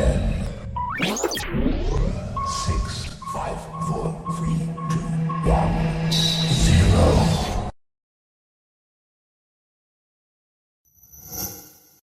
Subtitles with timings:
[0.00, 0.16] Ten,
[2.64, 5.04] six, five, four, three, two,
[5.44, 5.76] one,
[6.10, 7.04] zero.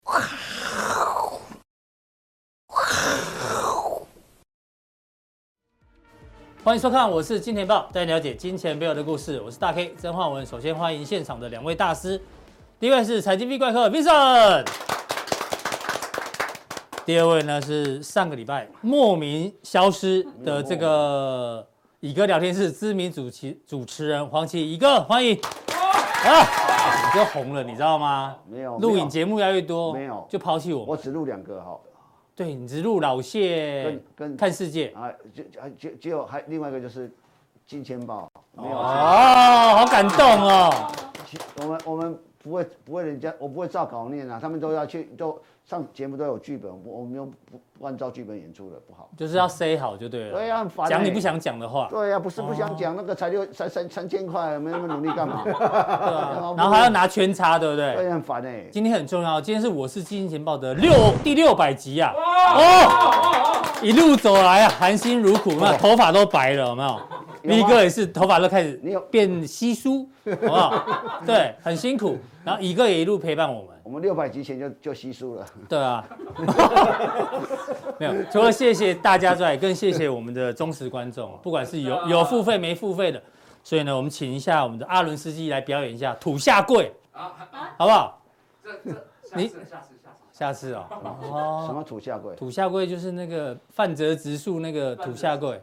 [6.64, 9.42] 欢迎收看，我是金钱豹，带你了解金钱背后的故事。
[9.42, 10.46] 我是大 K 曾焕文。
[10.46, 12.22] 首先欢迎现场的两位大师，
[12.80, 14.66] 第一位是财经 V 怪客 Vincent，
[17.04, 21.68] 第二位呢是上个礼拜莫名消失的这个
[22.00, 25.36] 以哥聊天室知名主持主持人黄奇乙哥，欢迎。
[25.36, 26.46] 啊，
[27.08, 28.38] 你就红了，你知道吗？
[28.48, 30.86] 没有，录影节目越来越多，没有就抛弃我。
[30.86, 31.76] 我只录两个哈。
[32.36, 37.12] 对，你只录老谢跟跟看世界啊，就还就只有还另外一个就是
[37.66, 40.92] 金钱豹，没有哦，好感动哦。
[41.62, 50.32] 我们我们不会不会人家我不会照稿念啊，他们都要去都上节目都有剧本，我我们又不不按照剧本演出的不好，就是要 say 好就对了。
[50.34, 50.90] 对呀，很烦。
[50.90, 51.88] 讲你不想讲的话。
[51.90, 55.44] 对呀，不是不想讲，那个才六三三三千块，没那么努力干嘛？
[55.46, 56.54] 对啊。
[56.58, 57.96] 然后还要拿圈叉，对不对？
[57.96, 58.66] 对，很烦哎。
[58.72, 60.92] 今天很重要，今天是我是金钱报的六
[61.24, 62.14] 第六百集啊。
[62.16, 63.62] 哦。
[63.82, 67.00] 一路走来啊，含辛茹苦，那头发都白了，有没有
[67.44, 70.86] 力哥也是头发都开始变稀疏，好不好？
[71.26, 72.18] 对，很辛苦。
[72.44, 73.71] 然后乙哥也一路陪伴我们。
[73.84, 75.46] 我们六百集前就就稀疏了。
[75.68, 76.04] 对啊。
[78.00, 83.22] 没有，除了谢谢大家之外，更谢谢我们的忠实观众，不管是有有付费没付费的。
[83.64, 88.22] 所以呢，我们请一下我们的阿伦斯基来表演一下土下跪，好不好？
[88.64, 88.92] 这这
[89.36, 89.94] 你下次下次
[90.32, 90.86] 下次哦。
[90.90, 91.64] 哦。
[91.68, 92.36] 什么土下跪？
[92.36, 95.62] 土下跪就是那个范泽直树那个土下跪。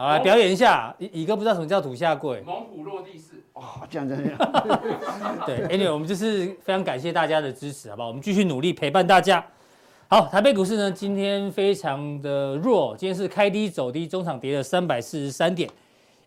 [0.00, 0.94] 好，来表演一下。
[1.00, 2.40] 乙乙哥不知道什么叫土下跪。
[2.42, 3.42] 猛虎落地式。
[3.52, 4.24] 哦，这样这样。
[5.44, 8.06] 对，Anyway，我们就是非常感谢大家的支持，好不好？
[8.06, 9.44] 我们继续努力陪伴大家。
[10.06, 15.68] 好，台北股市呢今天非常的弱，今天是开低走低，中场跌了三百四十三点，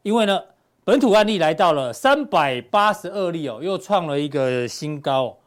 [0.04, 0.38] 因为呢
[0.84, 5.38] 本土案例来到了三百八十二例哦，又创了一个新高哦。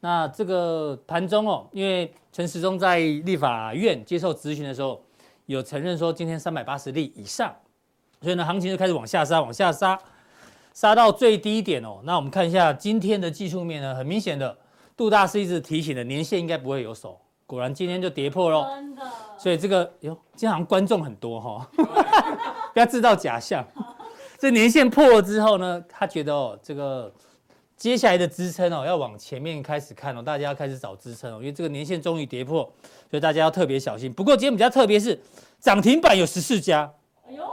[0.00, 5.02] 那这个盘中哦，因为陈时中在立法院接受质询的时候，
[5.44, 7.54] 有承认说今天三百八十例以上，
[8.24, 9.96] 所以呢行情就开始往下杀，往下杀，
[10.72, 12.00] 杀到最低点哦。
[12.02, 14.56] 那我们看一下今天的技术面呢，很明显的，
[14.96, 17.20] 杜大师一直提醒的年线应该不会有手。
[17.46, 19.02] 果然今天就跌破喽，真的。
[19.38, 21.68] 所以这个哟，今天好像观众很多哈，
[22.72, 23.62] 不要制造假象。
[24.38, 27.12] 这年线破了之后呢，他觉得哦，这个
[27.76, 32.62] 接下来的支撑哦，要往前面开始看哦，大家要开始找支撑哦，因为这个年线终于跌破，
[33.10, 34.10] 所以大家要特别小心。
[34.10, 35.20] 不过今天比较特别是
[35.60, 36.90] 涨停板有十四家，
[37.28, 37.44] 哎呦，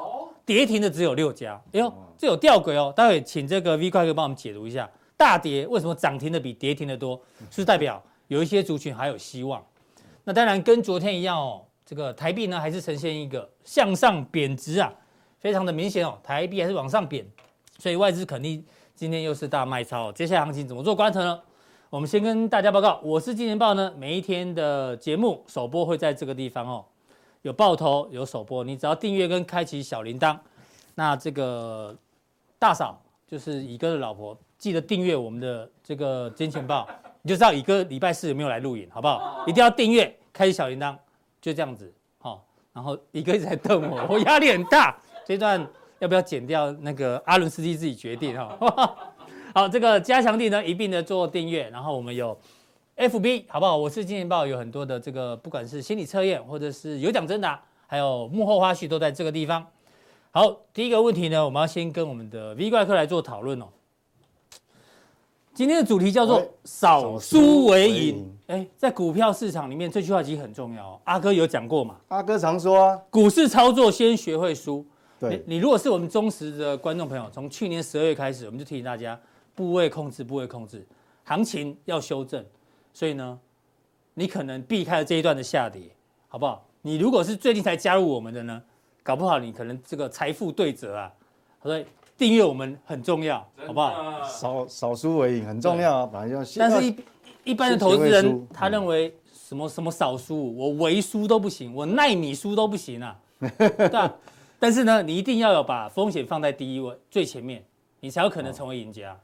[0.53, 2.91] 跌停的只有六家，哎呦，这有吊诡哦。
[2.93, 7.17] 待会请这个 V 怪哥帮我们解读一下，大跌为什么涨停的比跌停的多？
[7.49, 9.63] 是代表有一些族群还有希望。
[10.25, 14.93] 那当然跟昨天一样哦，这个台币呢还是呈现一个向上贬值啊，
[15.39, 17.25] 非常的明显哦，台币还是往上贬，
[17.77, 18.61] 所以外资肯定
[18.93, 20.13] 今天又是大卖超哦。
[20.13, 21.39] 接下来行情怎么做观察呢？
[21.89, 26.85] 我们先跟大家报告，我是金钱豹呢，每一天的节目首播会在这个地方哦，
[27.41, 30.37] 有爆头有首播，你只要订阅跟开启小铃铛，
[30.95, 31.95] 那这个
[32.59, 36.87] 大嫂就是乙哥的老婆，记得订阅我们的这个金钱豹。
[37.23, 39.43] 你就知道乙哥礼拜四有没有来录影，好不好？
[39.47, 40.95] 一定要订阅，开启小铃铛，
[41.39, 42.43] 就这样子，好。
[42.73, 44.97] 然后乙哥一直在瞪我，我压力很大。
[45.25, 45.67] 这段
[45.99, 46.71] 要不要剪掉？
[46.71, 48.95] 那个阿伦斯基自己决定哈。
[49.53, 52.37] 好，这个加强地呢一并的做订阅，然后我们有
[53.01, 53.75] FB，好不好？
[53.75, 59.65] 我是金钱豹，有很多的这个，不管是心理测验或者是有奖征答，还有幕后花絮都在这个地方。
[60.29, 63.65] 好，第一个问题呢，我们要先跟我们的 V 怪客来做讨论哦。
[65.51, 68.37] 今天的主题叫做“少输为赢”。
[68.45, 71.01] 哎，在股票市场里面，这句话其实很重要。
[71.05, 71.95] 阿哥有讲过嘛？
[72.09, 74.85] 阿哥常说啊，股市操作先学会输。
[75.19, 79.19] 对，你如果是我们忠实的观众朋友，从去年十二月开始，我们就提醒大家，
[79.55, 80.85] 部位控制，部位控制，
[81.23, 82.45] 行情要修正。
[82.93, 83.39] 所以呢，
[84.13, 85.81] 你可能避开了这一段的下跌，
[86.27, 86.65] 好不好？
[86.81, 88.61] 你如果是最近才加入我们的呢，
[89.03, 91.11] 搞不好你可能这个财富对折啊，
[91.63, 91.85] 所以。
[92.17, 94.23] 订阅我们很重要，好不好？
[94.25, 96.59] 少少输为赢很重要啊，反正就。
[96.59, 96.95] 但是一
[97.45, 104.13] 一般的投资人，他认为什么什么少输，我微输都不行，我耐米输都不行啊，对吧？
[104.59, 107.65] 但是呢，你一定要有把风险放在第一位最前面，
[108.01, 109.19] 你才有可能成为赢家。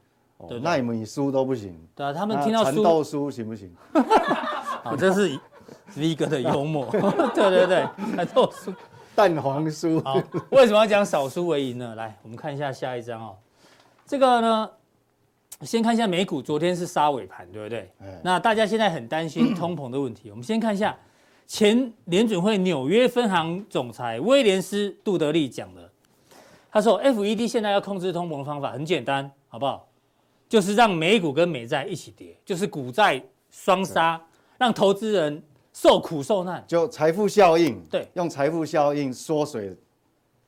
[0.47, 1.75] 对，奈米输都不行。
[1.95, 2.75] 对啊，他们听到输。
[2.75, 3.73] 蚕豆输行不行？
[4.83, 5.39] 好，这是
[5.95, 6.85] V 哥的幽默。
[6.91, 7.01] 对
[7.49, 8.73] 对对，蚕豆书。
[9.15, 10.03] 蛋黄酥。
[10.03, 11.95] 好，为什么要讲少输为赢呢？
[11.95, 13.35] 来，我们看一下下一张哦。
[14.05, 14.69] 这个呢，
[15.61, 17.91] 先看一下美股，昨天是杀尾盘，对不对？
[18.23, 20.29] 那大家现在很担心 通膨的问题。
[20.29, 20.95] 我们先看一下
[21.47, 25.89] 前联准会纽约分行总裁威廉斯·杜德利讲的。
[26.69, 29.86] 他说：“FED 现在要控制通膨的方法很简单，好不好？
[30.47, 33.21] 就是让美股跟美债一起跌，就是股债
[33.51, 34.21] 双杀，
[34.57, 35.41] 让投资人
[35.73, 37.79] 受苦受难，就财富效应。
[37.89, 39.75] 对，用财富效应缩水，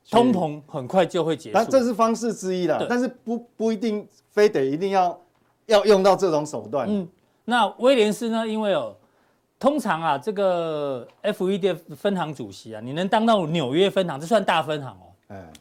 [0.10, 1.54] 通膨很快就会结束。
[1.54, 5.20] 但这是方式之一啦，但是不不一定非得一定要
[5.66, 6.88] 要用到这种手段。
[6.90, 7.08] 嗯，
[7.46, 8.48] 那威廉斯呢？
[8.48, 8.96] 因为哦，
[9.60, 15.06] 通常啊，这个 FED 分行主席啊，你能当到纽约分行，这算大分行哦。”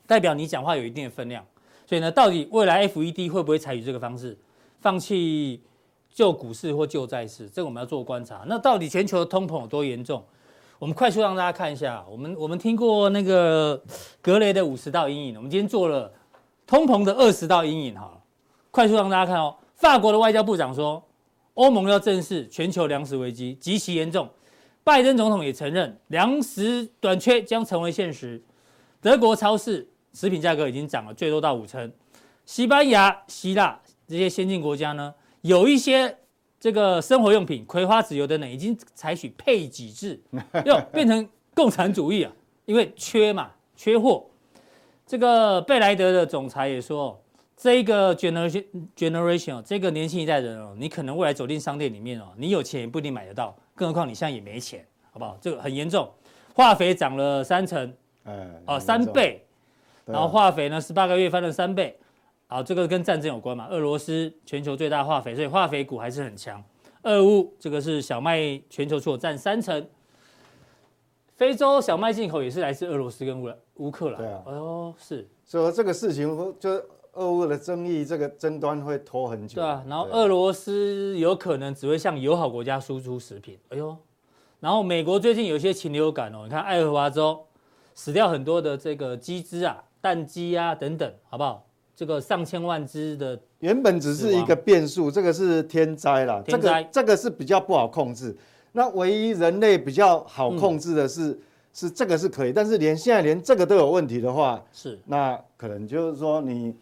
[0.07, 1.45] 代表你讲话有一定的分量，
[1.89, 4.37] 所以呢，到底未来 FED 会不会采取这个方式，
[4.83, 5.63] 放弃
[6.13, 7.49] 救股市或救债市？
[7.49, 8.45] 这个我们要做观察。
[8.47, 10.23] 那到底全球的通膨有多严重？
[10.79, 12.05] 我们快速让大家看一下。
[12.11, 13.83] 我们我们听过那个
[14.21, 16.13] 格雷的五十道阴影，我们今天做了
[16.67, 17.95] 通膨的二十道阴影。
[17.95, 18.21] 哈，
[18.71, 19.57] 快速让大家看哦。
[19.75, 21.03] 法国的外交部长说，
[21.55, 24.29] 欧盟要正视全球粮食危机极其严重。
[24.85, 28.43] 拜登总统也承认，粮食短缺将成为现实。
[29.01, 29.89] 德国超市
[30.19, 31.93] 食品价格已经涨了，最多到五成。
[32.45, 36.13] 西班牙、希腊这些先进国家呢，有一些
[36.59, 40.21] 这个生活用品、葵花籽油等等，已经采取配给制，
[40.67, 42.33] 又变成共产主义啊！
[42.65, 44.27] 因为缺嘛，缺货。
[45.07, 47.23] 这个贝莱德的总裁也说，
[47.57, 48.65] 这一个 generation
[48.97, 55.39] generation 这个年轻一代人哦，你可能未来走进商店里面哦，你有钱也不一定买得到，更何况你现在也没钱，好不好？
[55.41, 56.11] 这个很严重。
[56.55, 57.95] 化肥涨了三成。
[58.25, 59.43] 哎，哦，三倍，
[60.11, 61.95] 然后化肥呢，十八个月翻了三倍，
[62.47, 63.69] 好，这个跟战争有关嘛？
[63.69, 66.65] 俄罗斯全球最大化肥，所以化肥股还是很强。
[67.03, 69.87] 俄乌这个是小麦全球出口占三成，
[71.37, 74.17] 非洲小麦进口也是来自俄罗斯跟乌乌克兰。
[74.17, 76.27] 对啊，哦，是，所以这个事情
[76.59, 76.83] 就是
[77.13, 79.61] 俄乌的争议，这个争端会拖很久。
[79.61, 83.59] 对啊，然后俄罗斯有可能只会向友好国家输出食品。
[83.69, 83.95] 哎呦，
[84.59, 87.45] 然后美国最近有一些禽流感哦，你看爱荷华州。
[87.95, 91.65] 死掉很多的这个鸡只啊，蛋鸡啊等等，好不好？
[91.95, 98.37] 这个上千万只的，原本只是一个变数，这个是天灾啦，天灾，这个这个是比较不好控制。
[98.71, 101.41] 那唯一人类比较好控制的是，嗯、
[101.73, 106.73] 是这个是可以，但是连现在连这个都有问题的话，是那可能就是说你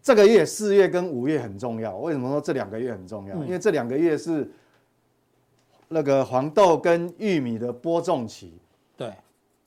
[0.00, 1.96] 这个月四月跟五月很重要。
[1.96, 3.34] 为什么说这两个月很重要？
[3.34, 4.48] 嗯、因为这两个月是
[5.88, 8.54] 那个黄豆跟玉米的播种期。
[8.96, 9.12] 对。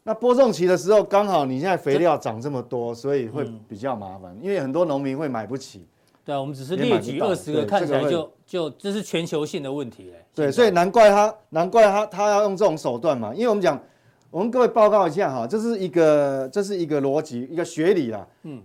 [0.06, 5.88] 那播种期的时候，刚好你现在肥料涨这么多，所以会比较麻烦，因为很多农民会买不起。
[6.26, 10.26] 对啊，我们只是列举二十个，看起来就就这是全球性的问题嘞。
[10.36, 13.34] 对，所以难怪他，难怪他，他要用这种手段嘛。
[13.34, 13.82] 因为我们讲，
[14.30, 18.28] 我们各位报告一下哈，这是一个，这是一个逻辑，一个学理啦。
[18.44, 18.62] 嗯，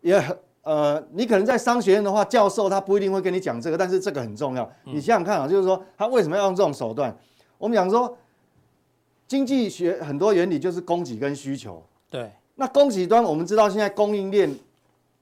[0.00, 4.70] 也很呃，你可能在商学院的话，教授他不一定会跟你讲这个，但是这个很重要。
[4.84, 7.14] 你想想看啊，就是说他为什么要用这种手段？
[7.58, 8.16] 我们讲说。
[9.30, 11.80] 经济学很多原理就是供给跟需求。
[12.10, 14.52] 对，那供给端我们知道现在供应链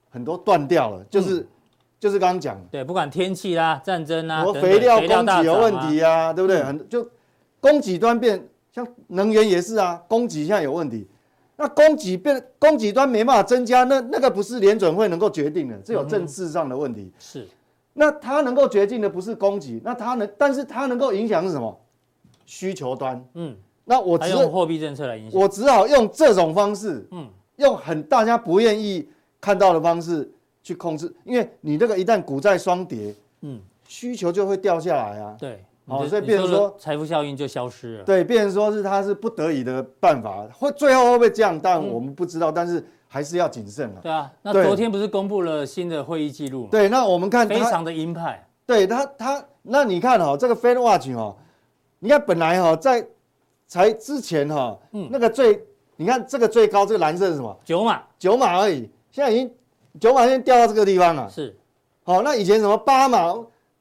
[0.09, 1.49] 很多断掉了，就是、嗯、
[2.01, 6.65] 就是刚刚讲，对，不管天气啦、战争啊，肥料供给有问题啊，对不对？
[6.65, 7.07] 很、嗯、就
[7.61, 8.43] 供给端变，
[8.75, 11.07] 像能源也是啊，供给现在有问题，
[11.57, 17.03] 那供给变供给端没办法增加，那那个不是联准会能够决定的，这有政治上的问题。
[17.03, 17.49] 嗯、是，
[17.93, 21.79] 那它能够决定的不是供给，那它能，但是它能够影响是什么？
[22.47, 23.55] 需求端，嗯。
[23.91, 27.27] 那我只用货币政策来影响，我只好用这种方式，嗯，
[27.57, 29.09] 用很大家不愿意
[29.41, 30.31] 看到的方式
[30.63, 41.59] 去控制，因为你这个一旦股债双跌，嗯，需求就会掉下来啊，对，好，所以变成说财富效应就消失了，对，变成说是它是不得已的办法，会最后会不会这样？
[41.59, 44.01] 但我们不知道，但是还是要谨慎了。
[44.03, 46.69] 对啊，那昨天不是公布了新的会议记录吗？
[46.71, 51.35] 对，那我们看非常的鹰派，对他他，那你看哈，这个 Fed Watch 哦，
[52.01, 53.07] 你看本来哈在。
[53.69, 55.63] 才之前哈，嗯，那个最，
[55.97, 57.55] 你看这个最高这个蓝色是什么？
[57.63, 58.89] 九码，九码而已。
[59.11, 59.55] 现在已经
[60.01, 61.29] 九码，现在掉到这个地方了。
[61.29, 61.55] 是，
[62.03, 63.35] 好，那以前什么八码？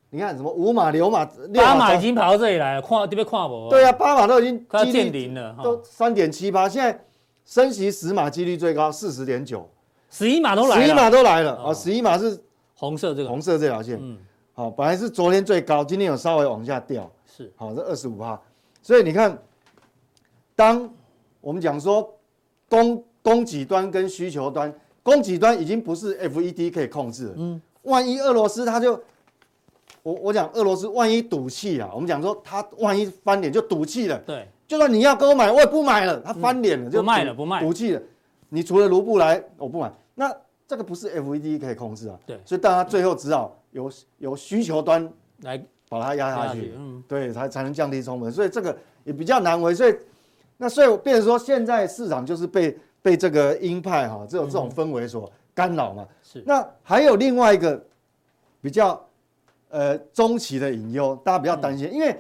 [0.10, 3.70] 你看什么五码、六码、八码已经跑到这里来了，看这边跨不。
[3.70, 6.68] 对啊，八码都已经快见零了，都三点七八。
[6.68, 7.06] 现在
[7.46, 9.70] 升息十码几率最高，四十点九，
[10.10, 11.56] 十一码都来了，十一码都来了。
[11.56, 12.38] 啊，十一码是
[12.76, 13.98] 红色这个，红色这条线。
[14.02, 14.18] 嗯，
[14.54, 17.10] 好，本来是昨天最高，今天有稍微往下掉。
[17.26, 18.38] 是，好，这二十五趴。
[18.82, 19.38] 所以你看。
[20.58, 20.92] 当
[21.40, 22.12] 我们讲说
[22.68, 24.74] 供供给端跟需求端，
[25.04, 27.34] 供给端已经不是 FED 可以控制了。
[27.38, 29.00] 嗯，万一俄罗斯他就，
[30.02, 34.18] 我我讲俄罗斯万一赌气啊，我们讲说他万一翻脸就赌气了。
[34.26, 36.20] 对，就算你要跟我买，我也不买了。
[36.22, 38.02] 他翻脸了就不卖了，不卖，赌气了。
[38.50, 39.94] 你除了卢布来，我不买。
[40.16, 40.36] 那
[40.68, 42.20] 这个不是 FED 可以控制啊。
[42.26, 45.08] 对，所以大家最后只好由由需求端
[45.42, 46.74] 来把它压下去。
[46.76, 48.32] 嗯，对，才才能降低成本。
[48.32, 48.76] 所以这个。
[49.08, 49.96] 也比较难为，所以
[50.58, 56.08] 那所以我变成说，现在市场就是被被这个鹰派哈这种这种氛围所干扰嘛。
[56.24, 56.44] 是。
[56.48, 57.80] 那还有另外一个
[58.60, 59.00] 比较
[59.70, 62.18] 呃中期的隐忧，大家比较担心，因为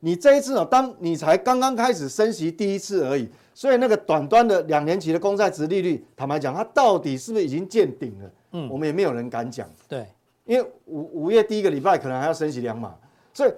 [0.00, 8.30] 你这一次哦，当你才刚刚开始升息第一次而已，所以那个短端的两年期的公债值利率，坦白讲，它到底是不是已经见顶了？
[8.52, 9.66] 嗯，我们也没有人敢讲。
[9.88, 10.06] 对，
[10.44, 12.94] 因为五五月第一个礼拜可能还要升息两码，
[13.32, 13.50] 所以。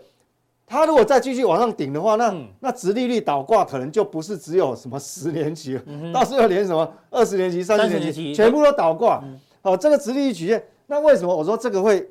[0.71, 9.21] 它如果再继续往上顶的话，那、嗯、那殖利率倒挂可能就不是只有什么十年期，嗯、到时候连什么二十年期、三十年期，年期全部都倒挂。
[9.25, 12.09] 嗯、哦，这个殖利率曲线，那为什么我说这个会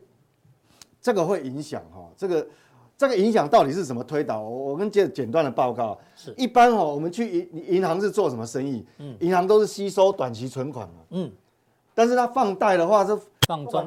[1.01, 2.05] 这个会影响哈？
[2.17, 2.45] 这个
[2.97, 4.41] 这个影响到底是什么推导？
[4.41, 8.85] 我我跟简简单的报告，是一般哦，我们去银银行是做什么生意？
[8.97, 10.95] 嗯，银行都是吸收短期存款嘛。
[11.11, 11.31] 嗯，
[11.99, 13.19] 但是它放贷的话是。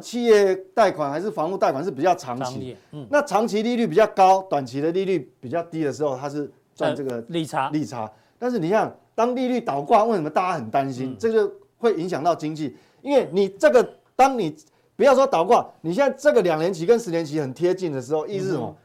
[0.00, 8.10] 企业贷款还是房屋贷款是比较长期，嗯，那长期利率比较高，短期的利率比较低的时候，它是赚这个利差利差。
[8.40, 11.16] 但是你看，当利率倒挂，为什么大家很担心？
[11.16, 14.52] 这个会影响到经济，因为你这个，当你
[14.96, 18.76] 不要说倒挂，你现在这个两年期跟十年期很贴近的时候，意思什么？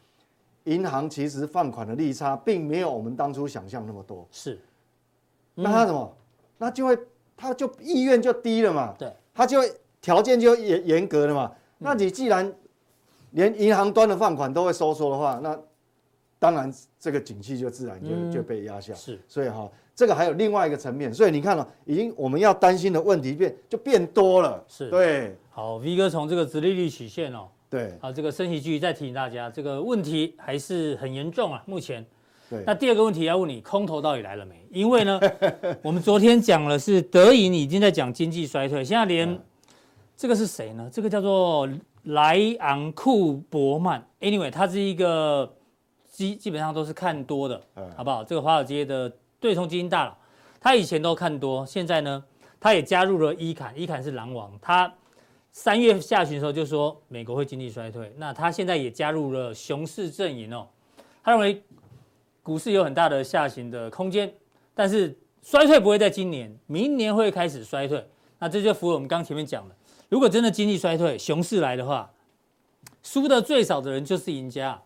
[0.65, 4.59] 银行其实放款的利差并没有我们当初想象那么多，是。
[5.55, 6.15] 那它什么？
[6.59, 6.95] 那就会，
[7.37, 9.71] 他就意愿就低了嘛，对，他就会。
[9.99, 12.53] 条件就严严格了嘛，那你既然
[13.31, 15.59] 连银行端的放款都会收缩的话，那
[16.39, 18.93] 当然这个景气就自然就就被压下。
[18.93, 24.63] 是，所以哈，这个还有另外一个层面，所以你看了，已经我们要担心的问题变就变多了。
[24.67, 25.35] 是，对。
[25.49, 32.05] 好，V 哥从这个直利率曲线哦，对，啊，这个升息继续再提醒大家，这个问题还是很严重啊，目前。
[32.49, 32.63] 对。
[32.65, 34.65] 那第二个问题要问你，空头到底来了没？
[34.71, 35.19] 因为呢，
[35.81, 39.39] 我们昨天讲了是德银已经在讲经济衰退，现在连。
[40.19, 40.89] 这个是谁呢？
[40.91, 41.69] 这个叫做
[42.05, 44.03] 莱昂库伯曼。
[44.19, 45.55] Anyway，他是一个
[46.11, 47.61] 基基本上都是看多的，
[47.95, 48.23] 好不好？
[48.23, 50.17] 这个华尔街的对冲基金大佬，
[50.59, 52.23] 他以前都看多，现在呢，
[52.59, 54.51] 他也加入了伊坎，伊坎是狼王。
[54.59, 54.91] 他
[55.51, 60.67] 三月下旬的时候就说美国会经济衰退，那他现在也加入了熊市阵营哦。
[61.23, 61.61] 他认为
[62.47, 64.33] 股市有很大的下行的空间，
[64.73, 65.13] 但是
[65.43, 68.01] 衰退不会在今年，明年会开始衰退。
[68.39, 69.75] 那这就符合我们刚前面讲的。
[70.07, 72.09] 如果真的经济衰退、熊市来的话，
[73.03, 74.81] 输的最少的人就是赢家，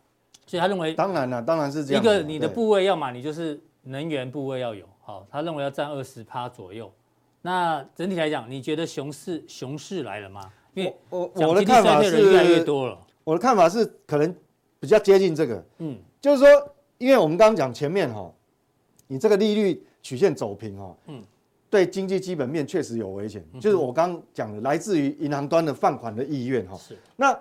[0.47, 2.01] 所以他认为，当然了，当然是这样。
[2.01, 6.91] 一个你的部位要嘛，你就是能源部位要有，好，他认为要占二十趴左右。
[7.43, 10.51] 那整体来讲，你觉得熊市熊市来了吗？
[10.73, 12.97] 因为我我的看法是越来越多了。
[13.23, 14.35] 我的看法是可能
[14.79, 16.47] 比较接近这个，嗯，就是说，
[17.01, 18.31] 因为我们刚刚讲前面哈，
[19.07, 21.23] 你这个利率曲线走平哈，嗯。
[21.67, 26.75] 对经济基本面确实有危险，就是我刚刚讲的，来自于银行端的放款的意愿哈。
[26.77, 26.97] 是。
[27.15, 27.39] 那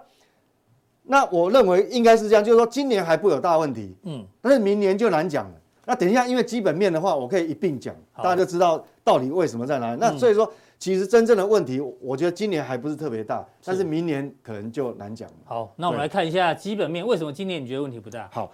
[1.02, 5.54] 那我认为应该是这样，就是说今年还不有大问题，嗯，但是明年就难讲了。
[5.84, 9.98] 那等一下，因为基本面的话，我可以一并讲，大家就知道到底为什么在哪里。
[10.00, 10.48] 那所以说，
[10.78, 15.34] 其实真正的问题，我觉得今年还不是特别大，但是明年可能就难讲了。
[15.44, 18.28] 好，那我们来看一下基本面，为什么今年你觉得问题不大？
[18.32, 18.52] 好，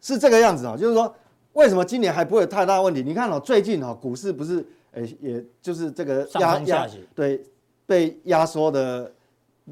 [0.00, 1.14] 是这个样子啊，就是说
[1.52, 3.02] 为什么今年还不会有太大问题？
[3.02, 4.66] 你看哦，最近哈股市不是。
[4.92, 7.40] 哎，也就是这个压压对
[7.86, 9.08] 被压缩的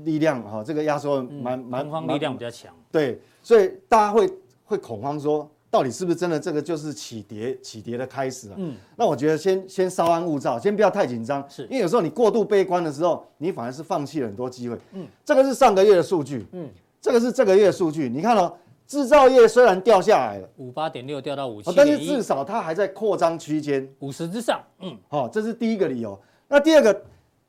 [0.05, 2.73] 力量哈，这个压缩蛮蛮恐慌力量比较强。
[2.93, 4.33] 对，所以大家会
[4.65, 8.55] 会恐慌说，到底是不是真的这个就是起跌起跌的开始啊？
[8.59, 14.79] 嗯，那我觉得先先稍安勿躁，先不要太紧张，是因为有时候你过度悲观的时候，你反而是放弃了很多机会。
[14.93, 16.71] 嗯，这个是上个月的数据，嗯，
[17.01, 18.55] 这个是这个月的数据，你看哦。
[18.89, 24.65] 制造业虽然掉下来了，五八点六掉到五七，但是至少它还在扩张区间，五十之上。
[24.81, 26.19] 嗯，好，这是第一个理由。
[26.49, 26.95] 那第二个，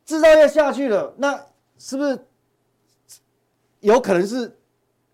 [0.03, 1.39] 制造业下去了，那
[1.77, 2.19] 是不是
[3.79, 4.53] 有可能是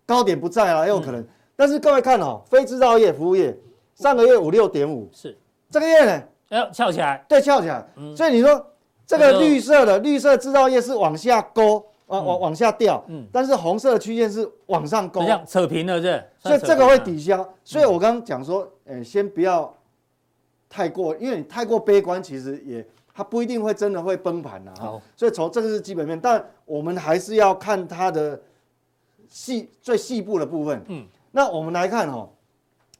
[0.04, 0.82] 高点不在啊？
[0.82, 1.20] 也有可能。
[1.20, 3.56] 嗯、但是各位看哦，非制造业、服务业
[3.94, 5.38] 上个月五六点五，是
[5.70, 6.22] 这个月呢？
[6.48, 7.88] 哎呦，翘起来，对，翘起来。
[7.94, 8.66] 嗯、所以你说
[9.06, 11.86] 这个绿色的绿色制造业是往下勾。
[12.06, 17.46] 往往往下掉，嗯，但是红色的曲线是往上勾，这样扯平了，是所以这个会抵消。
[17.64, 19.74] 所以我刚刚讲说，呃，先不要
[20.68, 24.72] 太过，因为你太过悲观，其实也它不一定会真的会崩盘呐。
[24.78, 28.40] 好，所以从这个是基本面，但我们还是要看它的
[29.28, 30.84] 细最细部的部分。
[30.88, 32.28] 嗯，那我们来看哈，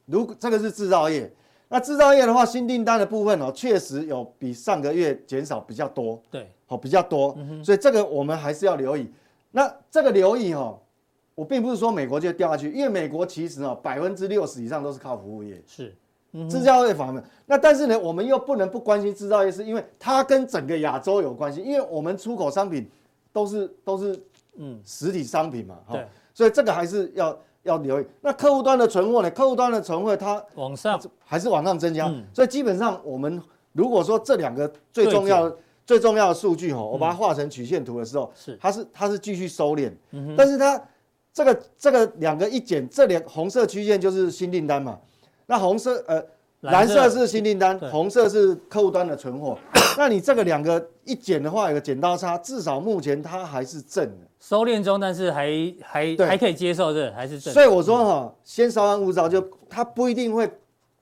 [0.05, 1.31] 如果这个是制造业，
[1.69, 6.21] 那制造业的话，新订单的部分哦，确实有比上个月减少比较多。
[6.29, 6.49] 对。
[6.69, 7.33] 好，比较多，
[7.63, 9.09] 所以这个我们还是要留意。
[9.51, 10.77] 那这个留意哦，
[11.33, 15.95] 我并不是说美国就掉下去，因为美国其实哦百分之六十以上都是靠服务业，是
[16.49, 17.23] 制造业方面。
[17.45, 22.85] 那但是呢，我们又不能不关心制造业，是因为它跟整个亚洲有关系，因为我们出口商品
[23.31, 24.21] 都是都是
[24.57, 25.97] 嗯实体商品嘛，哈，
[26.33, 28.05] 所以这个还是要要留意。
[28.21, 29.29] 那客户端的存货呢？
[29.29, 30.99] 客户端的存货它往上。
[31.29, 33.41] 还是往上增加，嗯、所以基本上我们
[33.73, 40.81] 如果说这两个最重要的最重要的数据哈，我把它画成曲线图的时候，是、嗯、它是它是继续收敛，嗯、但是它
[41.33, 44.97] 这个这个两个一减，这两红色曲线就是新订单嘛，
[45.45, 46.23] 那红色呃。
[46.61, 49.57] 蓝色是新订单，红色是客户端的存货。
[49.95, 57.53] 那你这个两个一减的话，有个剪刀差，至少目前它还是正的，收敛中，但是还还还可以接受，这还是正。
[57.53, 60.49] 所以我说哈，先稍安勿躁，就它不一定会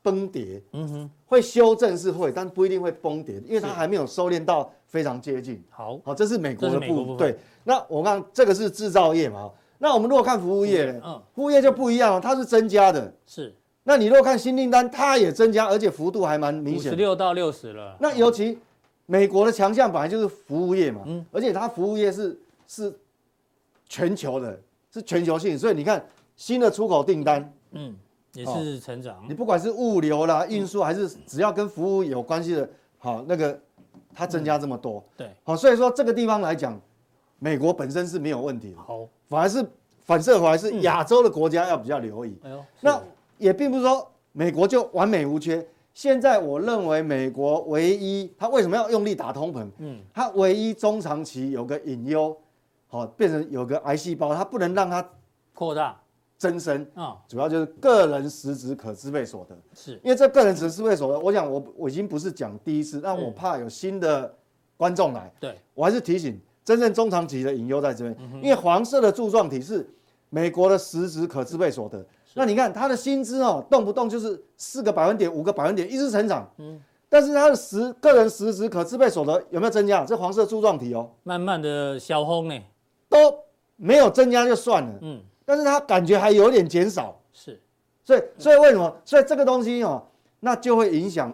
[0.02, 5.64] 崩跌，嗯哼，会修正是会，但不一定会崩跌，因为它还没有收敛到非常接近。
[5.70, 7.18] 好，好，这是美国的部分。
[7.18, 11.02] 对，那我看这个是制造业嘛，那我们如果看服务业呢？
[11.06, 13.56] 嗯，服务业就不一样了，它是增加的，是。
[13.88, 17.96] 那你若看新订单，它也增加，而且幅度还蛮明显，五十六到六十了。
[18.00, 18.58] 那尤其
[19.06, 22.36] 美国的强项本来就是服务业嘛，嗯，而且它服务业是
[22.68, 22.92] 是
[23.88, 24.60] 全球的，
[24.92, 26.04] 是全球性，所以你看
[26.36, 27.96] 新的出口订单，嗯，
[28.34, 29.24] 也是成长。
[29.30, 33.56] 你不管是物流啦、运输，还是只要跟服务有关系的，好，那个
[34.16, 36.82] 它增加这么多，对，好，所以说这个地方来讲，
[37.38, 39.64] 美国本身是没有问题的，好，反而是
[40.06, 43.00] 反射回来是亚洲的国家要比较留意，哎呦，那。
[43.38, 45.66] 也并不是说美国就完美无缺。
[45.94, 49.66] 现在我认为美国唯一它为什么要用力打通膨？
[49.78, 52.36] 嗯，它唯一中长期有个隐忧，
[52.88, 55.08] 好变成有个癌细胞，它不能让它
[55.54, 55.98] 扩大
[56.38, 57.16] 增生啊。
[57.30, 64.36] 主要就是个人实质可支配所得，是因为这个人实质支配所得，我想我我已经不是讲第一次，但我怕有新的
[64.76, 69.90] 观众来，对我还是提醒，真正中长期的隐忧在这边，因为黄色的柱状体是
[70.30, 72.06] 美国的实质可支配所得。
[72.38, 76.78] 那你看他的薪资哦，动不动就是四个百分点、五个百分点一直成长，嗯，
[77.08, 80.04] 但是他的实个人实质可支配所得有没有增加？
[80.04, 82.60] 这黄色柱状体哦，慢慢的消风呢，
[83.08, 83.18] 都
[83.78, 87.58] 没有增加就算了，嗯，但是他感觉还有点减少，是，
[88.04, 88.94] 所以所以为什么？
[89.06, 90.04] 所以这个东西哦，
[90.42, 91.34] 那就会影响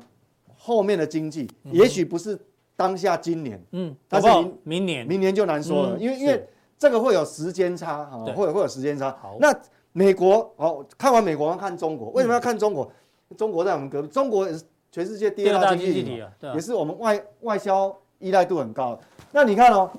[0.55, 2.37] 后面的经济，也许不是
[2.75, 4.27] 当下今年，嗯，但是
[4.61, 5.07] 明年。
[5.07, 6.47] 明年就难说了，因为因为
[6.77, 9.51] 这个会有时间差哈，会会有时间差，好，那。
[9.93, 12.89] 美国哦，看完美国要看中国，为什么要看中国？
[13.29, 18.97] 嗯、中国在我们隔壁，中国也是全世界第二大经济体，啊、也是我们外外销依赖度很高。
[19.31, 19.89] 那你看哦，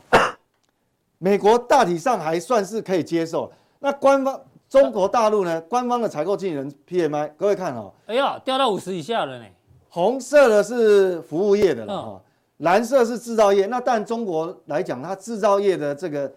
[1.18, 3.52] 美国大体上还算是可以接受。
[3.80, 5.60] 那官方中国大陆呢？
[5.62, 9.44] 官方的采购经理人 PMI，各位看哦，哎呀，掉到五十以下了呢。
[9.90, 12.20] 红色的是服务业的了哈，嗯、
[12.58, 13.66] 蓝色是制造业。
[13.66, 16.32] 那但中国来讲，它制造业的这个。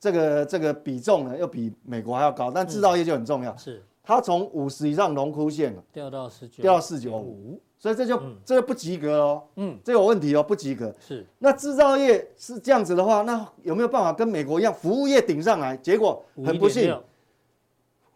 [0.00, 3.54] 这个这个比重呢，又比美国还要高，但制造业就很重要。
[3.54, 9.42] 是，它从五十以上荣枯线掉到十九，掉到四九五，所以这就这个不及格哦。
[9.56, 10.90] 嗯，这有问题哦，不及格。
[10.98, 15.76] 是，那制造业是这样子的话，那有没有办法跟美国一样，服务业顶上来？
[15.76, 16.98] 结果很不幸，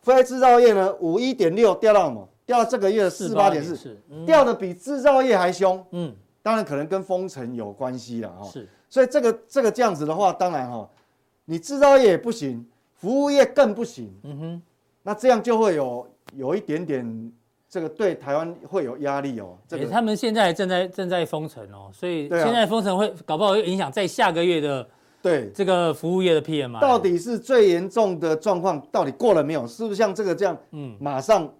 [0.00, 2.26] 非制造业呢，五一点六掉到什么？
[2.46, 3.94] 掉到这个月的四八点四，
[4.24, 5.84] 掉的比制造业还凶。
[5.90, 8.48] 嗯，当然可能跟封城有关系了哈。
[8.50, 10.88] 是，所以这个这个这样子的话，当然哈。
[11.44, 14.12] 你制造业也不行，服务业更不行。
[14.22, 14.62] 嗯哼，
[15.02, 17.32] 那这样就会有有一点点
[17.68, 19.58] 这个对台湾会有压力哦。
[19.68, 24.88] 这个他们现在正在正在封城哦，所以现在封城会搞不好会影响在下个月的
[25.20, 26.80] 对这个服务业的 PMI。
[26.80, 29.66] 到底是最严重的状况到底过了没有？
[29.66, 30.56] 是不是像这个这样？
[30.70, 31.52] 嗯，马上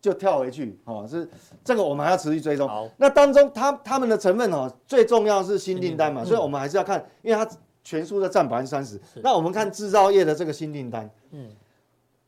[0.00, 1.04] 就跳回去哦。
[1.10, 1.28] 是
[1.64, 2.68] 这个我们还要持续追踪。
[2.68, 7.50] 好，那当中他他们的成分哦，最重要是新订单嘛，所以我们还是要看，因为它。
[7.84, 9.00] 全数的占百分之三十。
[9.22, 11.48] 那我们看制造业的这个新订单，嗯，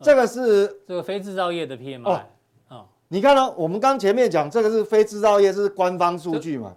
[0.00, 2.22] 这个是这个非制造业的 PMI
[2.68, 2.86] 哦。
[3.08, 6.74] 你看哦我们刚前面讲这个是非制造业，是官方数据嘛，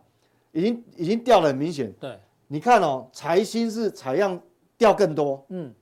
[0.51, 1.91] 已经已经掉了很明显。
[1.99, 4.39] 对，你看哦，财新是采样
[4.77, 5.73] 掉更多，嗯，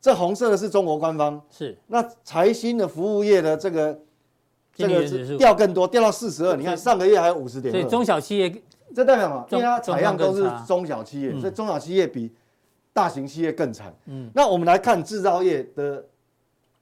[0.00, 1.76] 这红色的是中国官方，是。
[1.86, 4.00] 那财新的服务业的这个
[4.74, 6.56] 这个是掉更多，掉到四十二。
[6.56, 8.62] 你看上个月还有五十点，所以中小企业。
[8.94, 9.46] 这代表什么？
[9.50, 12.32] 因为它采样都是中小企业，所以中小企业比
[12.92, 13.92] 大型企业更惨。
[14.06, 16.04] 嗯，那我们来看制造业的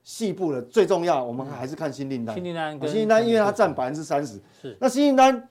[0.05, 2.35] 细部的最重要，我们还是看新订单。
[2.35, 4.41] 新订单，新订单，因为它占百分之三十。
[4.61, 4.77] 是。
[4.81, 5.49] 那新订单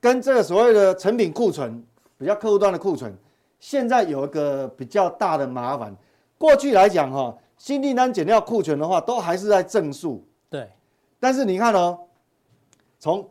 [0.00, 1.82] 跟这个所谓的成品库存，
[2.18, 3.12] 比较客户端的库存，
[3.58, 5.96] 现在有一个比较大的麻烦。
[6.36, 10.24] 过去来讲，哈，新订单减掉库存的话，都还是在正数。
[10.50, 10.68] 对。
[11.18, 11.98] 但是你看哦，
[13.00, 13.28] 从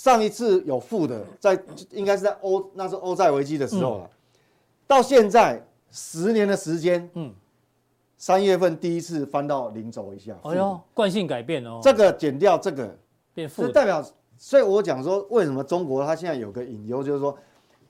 [0.00, 4.10] 上一次有负的，在应该是在欧那是欧债危机的时候了，嗯、
[4.86, 7.30] 到现在十年的时间，嗯，
[8.16, 10.34] 三月份第一次翻到零轴以下。
[10.44, 11.80] 哎呦，惯性改变哦。
[11.82, 12.96] 这个减掉这个
[13.34, 14.02] 变负，代表，
[14.38, 17.36] 所以我讲说，为什么中国它现在有个隐忧，就是说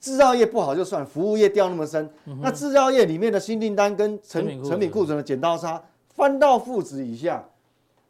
[0.01, 5.15] 制造业不好就算，服务业掉那么深，嗯、那制造业里面的新订单跟成成品库存。
[5.17, 7.41] 的剪刀差，翻到负值以下，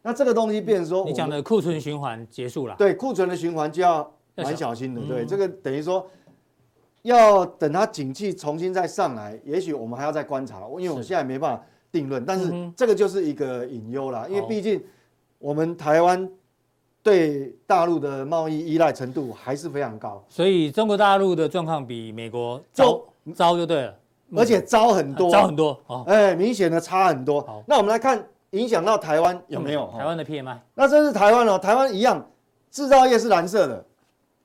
[0.01, 6.05] 那这个东西变成说，你讲的库存循环结束了，对，库存的循环就要蛮小心的，对，嗯、这个等于说
[7.03, 14.81] 要等它景气重新再上来，也许我们还要再观察，因为我现在没办法定论，但是这个就是一个隐忧啦，因为毕竟
[15.39, 16.29] 我们台湾
[17.03, 23.01] 对大陆的贸易依赖程度还是非常高，所以中国大陆的状况比美国糟
[23.33, 23.95] 糟就对了。
[24.33, 27.41] 而且糟很多， 糟很多哦，哎，明显的差很多。
[27.41, 29.87] 好，那我们来看影响到台湾有没有？
[29.91, 32.25] 台湾的 PMI，那这是台湾哦，台湾一样，
[32.69, 33.83] 制造业是蓝色的，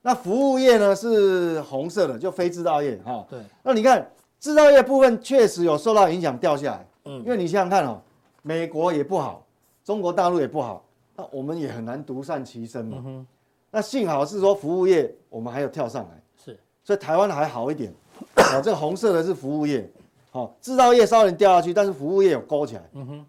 [0.03, 3.27] 那服务业呢是红色的，就非制造业哈。
[3.29, 8.01] 对，那你看制造业部分确实有受到影响掉下来，嗯，因为你想想看哦，
[8.43, 9.45] 美国也不好，
[9.85, 10.85] 中国大陆也不好，
[11.17, 13.03] 那我们也很难独善其身嘛。
[13.05, 13.27] 嗯
[13.69, 17.93] 那幸好是说服务业我们还有跳上来，是，所以台湾还好一点。
[18.37, 19.87] 哦，这个红色的是服务业，
[20.31, 22.83] 好，制造业稍微掉下去，但是服务业有勾起来。
[22.95, 23.27] 嗯哼，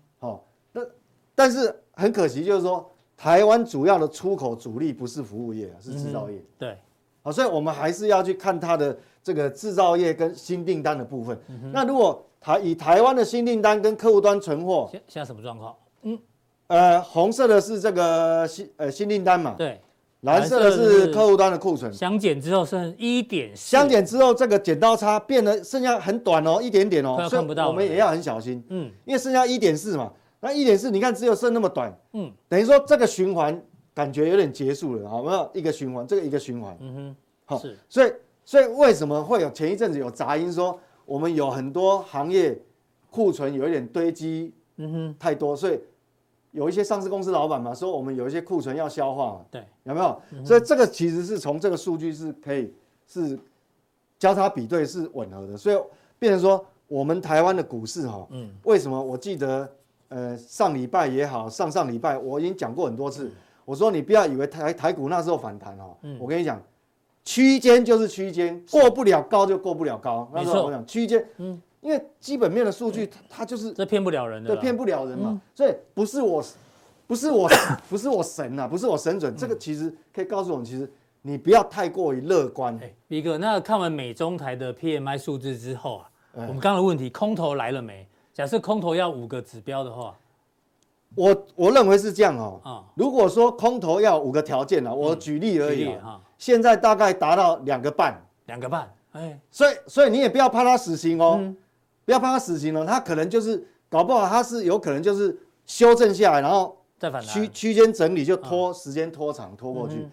[1.37, 2.83] 但是很可惜，就是说
[3.15, 6.37] 台湾主要的出口主力不是服务业，是制造业。
[6.37, 6.77] 嗯、对，
[7.21, 11.39] 好，所以我们还是要去看它的这个制造业跟新订单的部分。
[11.47, 15.75] 嗯、那如果台以台湾的新订单跟客户端存货，现现在什么状况？
[16.01, 16.17] 嗯，
[16.65, 19.53] 呃，红色的是这个新呃新订单嘛？
[19.55, 19.79] 对。
[20.21, 30.11] 蓝色的是客户端的库存，相减之后剩一点，相减之后这个剪刀差变得剩下很短哦，一点点哦，看不到，我们也要很小心，嗯，因为剩下一点四嘛，
[30.47, 33.61] 那一点四你看只有剩那么短，嗯，等于说这个循环
[33.93, 38.13] 感觉有点结束了，好没有一个循环，这个一个循环，嗯哼，好，是，所以
[38.45, 42.57] 所以为什么会有前一阵子有杂音说我们有很多行业
[43.11, 45.79] 库存有一点堆积，嗯哼，太多，所以。
[46.51, 50.19] 有一些上市公司老板嘛，说我们有一些库存要消化嘛，对，有没有？
[50.43, 52.73] 所以这个其实是从这个数据是可以
[53.05, 53.37] 是
[54.17, 55.77] 交叉比对是吻合的，所以
[56.17, 58.99] 变成说我们台湾的股市哈，嗯，为什么？
[58.99, 59.69] 我记得
[60.09, 63.31] 呃上礼拜也好，上上礼拜我已经讲过很多次，
[63.65, 66.61] 我说你不要以为台台股那时候反弹哦，我跟你讲，
[67.23, 71.61] 区间就是区间，过不了高就过不了高，那时候我讲区间，嗯。
[71.79, 75.39] 因为基本面的数据，它它就是这骗不了人的，对，骗不了人嘛。
[75.53, 76.43] 所以不是我，
[77.05, 77.47] 不是我，
[77.87, 79.33] 不是我神呐，不是我神准。
[79.37, 80.91] 这个其实可以告诉我们，其实
[81.21, 82.77] 你不要太过于乐观。
[82.81, 88.05] 哎，一个，那看完美中台的 PMI 数字之后啊，我们刚刚的问题，空头来了没？
[88.37, 90.15] 假设空头要五个指标的话，
[91.15, 92.61] 我我认为是这样哦。
[92.63, 96.21] 啊，如果说空头要五个条件呢，我举例而已啊。
[96.37, 98.93] 现在大概达到两个半，两个半。
[99.13, 101.51] 哎，所以所以你也不要怕他死刑哦。
[102.05, 110.07] 不要怕他死刑了，它可能就是搞不好，他是有可能就是修正下来，然后再反区区间整理就拖时间拖长拖过去。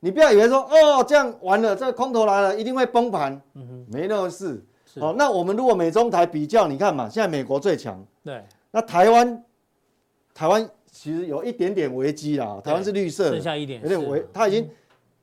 [0.00, 3.40] 你不要以为说哦这样完了，这个空头来了一定会崩盘，
[3.86, 4.60] 没那么事。
[5.00, 9.44] 好，那我们如果美中台比较，你看嘛，现在美国最强，对，那台湾
[10.32, 14.68] 台湾其实有一点点危机啦，台湾是绿色，剩下一点有点危，它已经。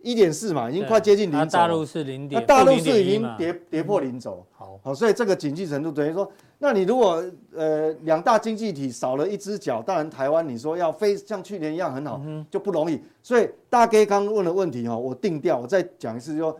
[0.03, 1.51] 一点四嘛，已经快接近零轴。
[1.51, 4.43] 大陆是零点，那大陆是已经跌跌破零轴。
[4.51, 12.99] 好，好，所以这个景气程度等于说，那你如果呃两大经济体少了一只脚，当然台湾你说要非像去年一样很好就不容易。
[13.21, 16.59] 所以大家刚问的问题哈，我定调，我再讲一次，就说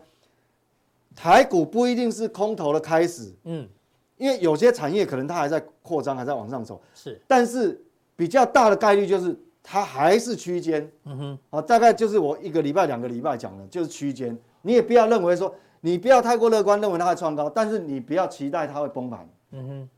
[1.14, 3.68] 台股不一定是空头的开始，嗯，
[4.16, 7.80] 因为有些产业可能它还在扩张，还在往上走，是，但是
[8.16, 9.38] 比较大的概率就是。
[9.64, 14.36] 它还是区间，嗯哼，啊，大概就是我一个礼拜、两个礼拜讲的，就是区间。
[14.62, 19.88] 你也不要认为说，你不要太过乐观，认为它会创高，但是你不要期待它会崩盘，嗯哼，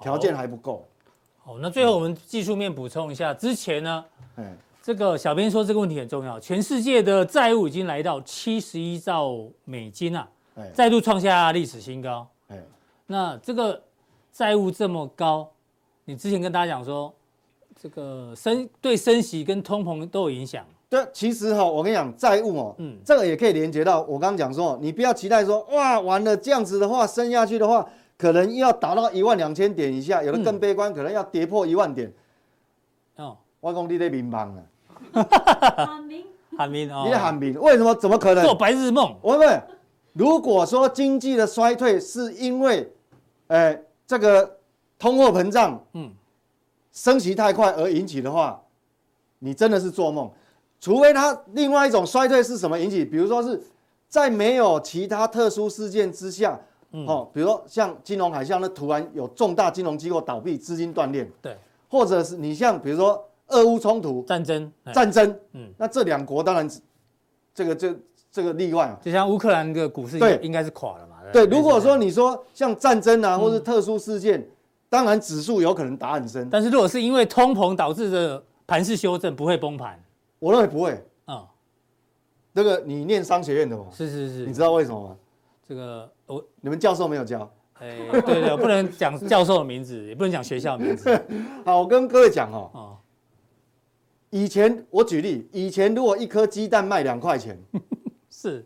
[0.00, 0.88] 条件还不够。
[1.36, 4.02] 好，那最后我们技术面补充一下，之前呢，
[4.36, 10.39] 哎，这个小编说这个问题很重要，全世界的债务已经来到七十一兆美金啊，哎，
[10.72, 12.58] 再度创下历史新高，哎，
[13.06, 13.82] 那这个
[14.32, 15.50] 债务这么高，
[16.04, 17.12] 你之前跟大家讲说。
[17.82, 20.62] 这个升对升息跟通膨都有影响。
[20.90, 32.12] 对，其实哈，我跟你讲，债务哦，嗯，这个也可以连接到我刚刚讲说，你不要期待说，哇，完了这样子的话，升下去的话，可能要达到一万两千点以下，有的更悲观，可能要跌破一万点。
[33.16, 34.62] 哦，我讲你在迷茫了。
[35.86, 36.26] 喊民，
[36.58, 37.94] 喊民哦，你在喊民，为什么？
[37.94, 38.44] 怎么可能？
[38.44, 39.16] 做白日梦。
[39.22, 39.62] 我问问，
[40.12, 42.90] 如果说经济的衰退是因为，
[43.48, 44.58] 哎，这个
[44.98, 46.12] 通货膨胀，嗯。
[46.92, 48.60] 升息太快而引起的话，
[49.38, 50.28] 你真的是做梦。
[50.80, 53.04] 除非它另外一种衰退是什么引起？
[53.04, 53.62] 比如说是
[54.08, 61.56] 在没有其他特殊事件之下，嗯，哦，比如说像金融海啸，那突然有重大金融机构倒闭，资金断裂，对，
[61.88, 66.68] 或者是你像比如说俄乌冲突、战争、战争，嗯，那这两国当然
[67.54, 67.96] 这个这
[68.30, 71.16] 这个例外啊，就像乌克兰的股市，对，应该是垮了嘛。
[71.32, 74.48] 对，如果说你说像战争啊，或是特殊事件。
[74.92, 79.96] 当然指数有可能打很深，但是如果是因为通膨导致的盘势修正，不会崩盘。
[80.40, 81.00] 我认为不会。
[81.26, 81.46] 啊，
[82.52, 83.84] 这个你念商学院的吗？
[83.92, 84.46] 是是是。
[84.46, 85.16] 你知道为什么吗？
[85.68, 87.48] 这个我你们教授没有教。
[87.74, 91.24] 哎，对对，不能讲教授的名字， 也不能讲学校的名字。
[91.64, 92.68] 好，我跟各位讲哦。
[92.74, 92.98] 哦。
[94.30, 97.56] 以前我举例，以前如果一颗鸡蛋卖两块钱，
[98.40, 98.64] 是。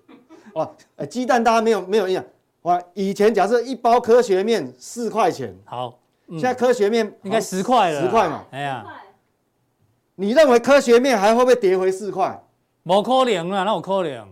[0.54, 2.24] 哇，呃，鸡蛋大家没有没有印象。
[2.62, 5.98] 哇，以前假设一包科学面四块钱，好，
[6.30, 8.44] 现在科学面应该十块了，十块嘛。
[8.52, 8.86] 哎呀，
[10.14, 12.40] 你认为科学面还会不会跌回四块？
[12.84, 14.28] 冇可能啊，那有可能。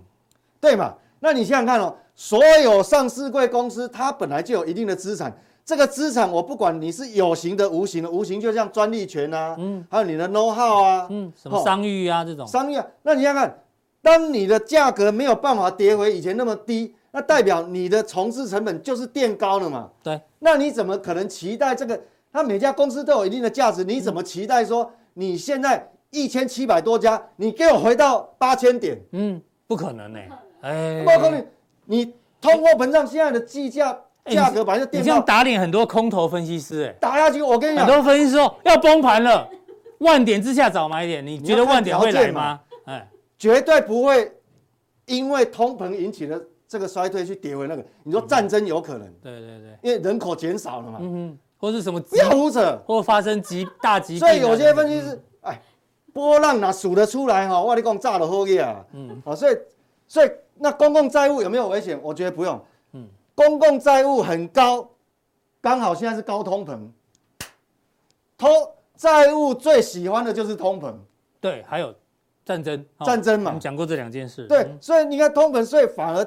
[0.60, 0.94] 对嘛？
[1.20, 12.46] 那你想想看哦，所有上市柜公司，它本来就有一定的资产，这个资产我不管你是有形的、无形的，无形就像专利权啊，嗯，还有你的 know how 啊，嗯，什么商誉啊这种。
[12.46, 13.61] 商誉啊，那你想想看，
[14.02, 16.94] 当你的价格没有办法跌回以前那么低。
[17.14, 19.90] 那代表你的重置成本就是垫高了嘛？
[20.02, 20.20] 对。
[20.38, 22.00] 那你怎么可能期待这个？
[22.32, 28.98] 它每家公司都有一定的价值，你怎么期待说你现在一千七百多家，你给我回到八千点？
[29.12, 30.30] 嗯，不可能呢、欸。
[30.62, 31.44] 哎，包括你。
[31.84, 35.04] 你通货膨胀现在的计价价格本来就垫高。
[35.04, 36.96] 你这样打脸很多空头分析师哎、欸。
[37.00, 39.48] 打下去，我跟你讲，很多分析师说要崩盘了，
[39.98, 41.26] 万点之下早买点。
[41.26, 42.60] 你觉得万点会来吗？
[42.86, 43.06] 哎，
[43.42, 44.32] 绝对不会，
[45.06, 46.40] 因为通膨引起的。
[46.68, 49.06] 这个衰退去跌回那个，你说战争有可能？
[49.22, 50.98] 对对对，因为人口减少了嘛。
[51.02, 52.00] 嗯哼，或是什么？
[52.00, 54.20] 不要胡扯，或发生疾大疾病。
[54.20, 55.60] 所以有些分析是，哎，
[56.14, 57.60] 波浪哪数得出来哈？
[57.60, 58.82] 我跟你讲炸了好嘢啊。
[58.92, 59.58] 嗯，好，所以
[60.08, 62.00] 所以那公共债务有没有危险？
[62.02, 62.58] 我觉得不用。
[62.92, 64.88] 嗯，公共债务很高，
[65.60, 66.88] 刚好现在是高通膨。
[68.38, 68.50] 通
[68.96, 70.94] 债务最喜欢的就是通膨。
[71.38, 71.94] 对，还有
[72.44, 72.84] 战争。
[73.04, 74.46] 战争嘛，我们讲过这两件事。
[74.46, 76.26] 对，所以你看通膨，所以反而。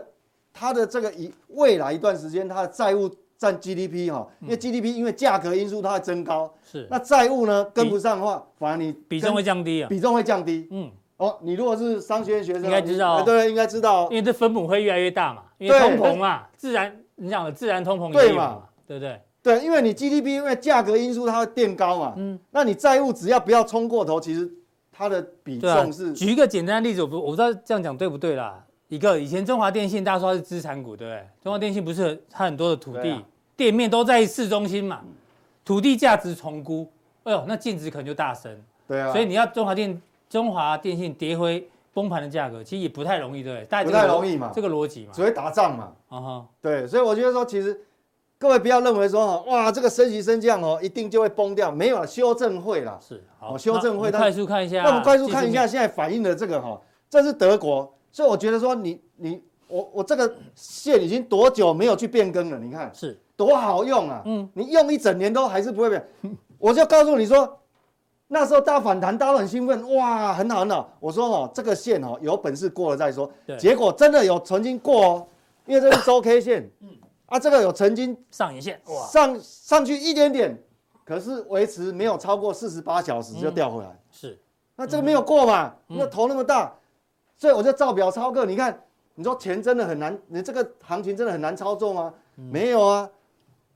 [0.58, 6.88] 它的这个一未来一段时间，它的债务占 GDP 哈，因为 GDP 因为价格因素它会增高，是。
[6.90, 10.66] 那债务呢跟不上的话，反而你比重会降低啊，比重会降低。
[10.72, 19.22] 嗯，哦，你如果是商学院学生，应该知道，对，应该知道，因为这分母会越来越大嘛，因为通膨嘛，自然你讲的自然通膨对嘛，对不对？
[19.44, 24.50] 对，因为你 GDP 因为价格因素它会垫高嘛，嗯，那你债务只要不要冲过头，其实
[24.98, 26.14] 它的比重是。
[26.14, 28.64] 举一个简单的例子，我不我不知道这样讲对不对啦。
[28.88, 31.28] 一个以前中华电信，大家说它是资产股，对不对？
[31.44, 33.24] 中华电信不是它很多的土地、啊、
[33.58, 35.02] 店面都在市中心嘛，
[35.66, 36.88] 土地价值重估，
[37.24, 38.56] 哎呦，那净值可能就大升。
[38.88, 39.12] 对啊。
[39.12, 43.84] 所以你要中华电中华电信跌回崩盘的价格，其实也不太容易，对不对？
[43.84, 45.92] 不太容易嘛，这个逻辑嘛，只会打仗嘛。
[46.10, 46.46] 啊哈。
[46.62, 47.80] 对，所以我觉得说，其实
[48.46, 52.96] 各位不要认为说哈，哇，这个升息升降哦，一定就会崩掉，没有了修正会啦。
[53.02, 53.24] 是。
[53.40, 54.12] 好，修正会。
[54.12, 54.84] 快速看一下。
[54.84, 56.80] 那我们快速看一下现在反映的这个哈，
[57.10, 57.92] 这是德国。
[58.12, 62.60] 所以我觉得说你你我我这个线已经多久没有去变更了？
[62.60, 64.22] 你看是多好用啊！
[64.26, 66.08] 嗯，你用一整年都还是不会变。
[66.60, 67.52] 我就告诉你说，
[68.28, 70.94] 那时候大反弹，大家都很兴奋，哇，很好很好。
[71.00, 73.28] 我说哦，这个线哦，有本事过了再说。
[73.58, 75.28] 结果真的有曾经过哦，
[75.66, 76.70] 因为这是周 K 线。
[76.82, 76.90] 嗯。
[77.36, 80.58] 啊，这个有曾经上影线，哇，上上去一点点，
[81.04, 84.00] 可是维持没有超过四十八小时就掉回来。
[84.10, 84.40] 是。
[84.78, 85.74] 那这个没有过嘛？
[85.88, 86.74] 那头那么大。
[87.38, 88.82] 所以我就照表操课，你看，
[89.16, 92.14] 你说钱真的很难，你这个行情真的很难操作吗？
[92.38, 93.10] 嗯、没有啊，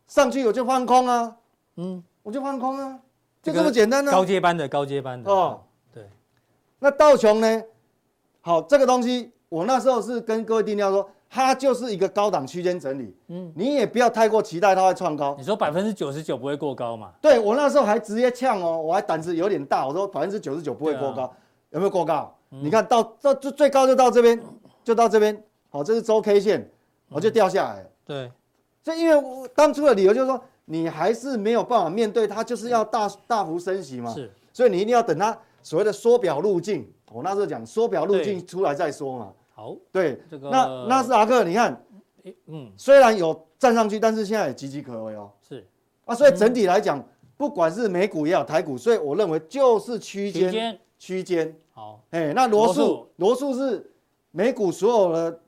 [0.08, 1.36] 上去我就放空啊，
[1.76, 2.98] 嗯，我就放空啊，
[3.44, 4.14] 就这么简单呢、啊。
[4.14, 5.62] 高阶班的，高阶班的哦，
[5.94, 6.10] 对。
[6.80, 7.64] 那道琼呢？
[8.40, 15.36] 好，这个东西我那时候是跟各位定调说，它就是一个高档区间整理，嗯，你也不要太过期待它会创高。
[15.38, 17.12] 你说百分之九十九不会过高嘛？
[17.22, 21.32] 对，我那时候还直接呛哦，我还胆子有点大，我说百分之九十九不会过高，啊、
[21.70, 22.36] 有没有过高？
[22.50, 24.42] 你看到到最最高就到这边，
[24.84, 26.68] 就到这边，好，这是周 K 线，
[27.10, 27.86] 我就掉下来。
[28.04, 28.32] 对，
[28.84, 34.12] 所以因为我当初的理由就是说，你还是没有办法面对它，就是要大大幅升息嘛。
[34.12, 36.92] 是，所以你一定要等它所谓的缩表路径。
[37.12, 39.32] 我那时候讲缩表路径出来再说嘛。
[39.60, 41.86] 好，对，这个那纳斯达克，你看，
[42.46, 45.30] 嗯，虽然有站上去，但是现在也岌岌可危哦。
[45.42, 45.68] 是，
[46.06, 50.80] 啊，所以整体来讲，不管是美股也好，台股，所以我认为就是区间。
[50.98, 51.54] 区间。
[51.74, 53.54] 好，哎，那罗素罗素。
[53.54, 53.86] 是
[54.32, 55.40] 美股所有的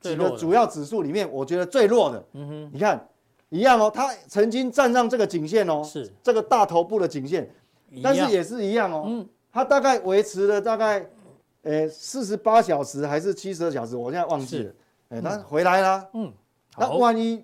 [0.00, 2.22] 几个主要指数里面，我觉得最弱的。
[2.32, 3.08] 嗯哼，你看
[3.48, 6.12] 一样哦，它曾经站上这个颈线哦，是。
[6.22, 7.48] 这个大头部的颈线，
[8.02, 11.08] 但是也是一样哦，嗯，它大概维持了大概，
[11.64, 14.72] 呃，四十八小时还是七十二小时，我现在忘记了，
[15.08, 16.32] 哎，那回来啦，嗯，
[16.76, 17.42] 那万一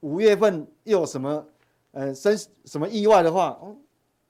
[0.00, 1.46] 五月份又有什么
[1.92, 3.58] 呃生什么意外的话，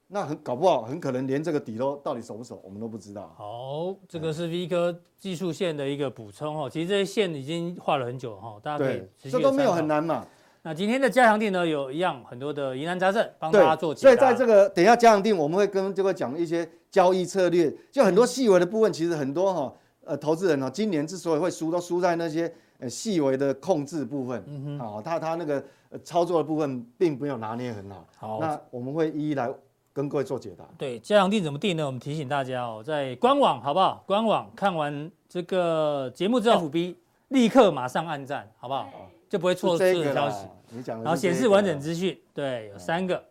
[0.07, 3.33] 那很搞不好，很可能连这个底都到底守不守，我们都不知道。
[3.35, 6.69] 好，这个是 V 哥技术线的一个补充哦。
[6.69, 9.03] 其实这些线已经画了很久哈，大家可以。
[9.31, 10.23] 这都没有很难嘛。
[10.61, 14.09] 那今天的加强定呢，有一样很多的疑难杂症，帮大家做解答。
[14.09, 19.73] 所以在这个等一下加强定，我们会跟这个讲一些交易策略，就很多细微的部分，其实很多哈
[20.05, 24.43] 呃投资人哦，今年之所以会输，都输在那些呃细微的控制部分。
[24.45, 25.61] 嗯哼，好，他他那个
[26.03, 28.07] 操作的部分并没有拿捏很好。
[28.15, 29.51] 好，那我们会一一来
[29.91, 30.63] 跟各位做解答。
[30.77, 31.83] 对，加强定怎么定呢？
[31.83, 34.03] 我们提醒大家哦，在官网好不好？
[34.05, 36.93] 官网看完这个节目之后，FB
[37.29, 38.87] 立刻马上按赞，好不好？
[39.27, 40.45] 就不会错失的消息。
[40.69, 43.23] 你讲，然后显示完整资讯，对，有三个，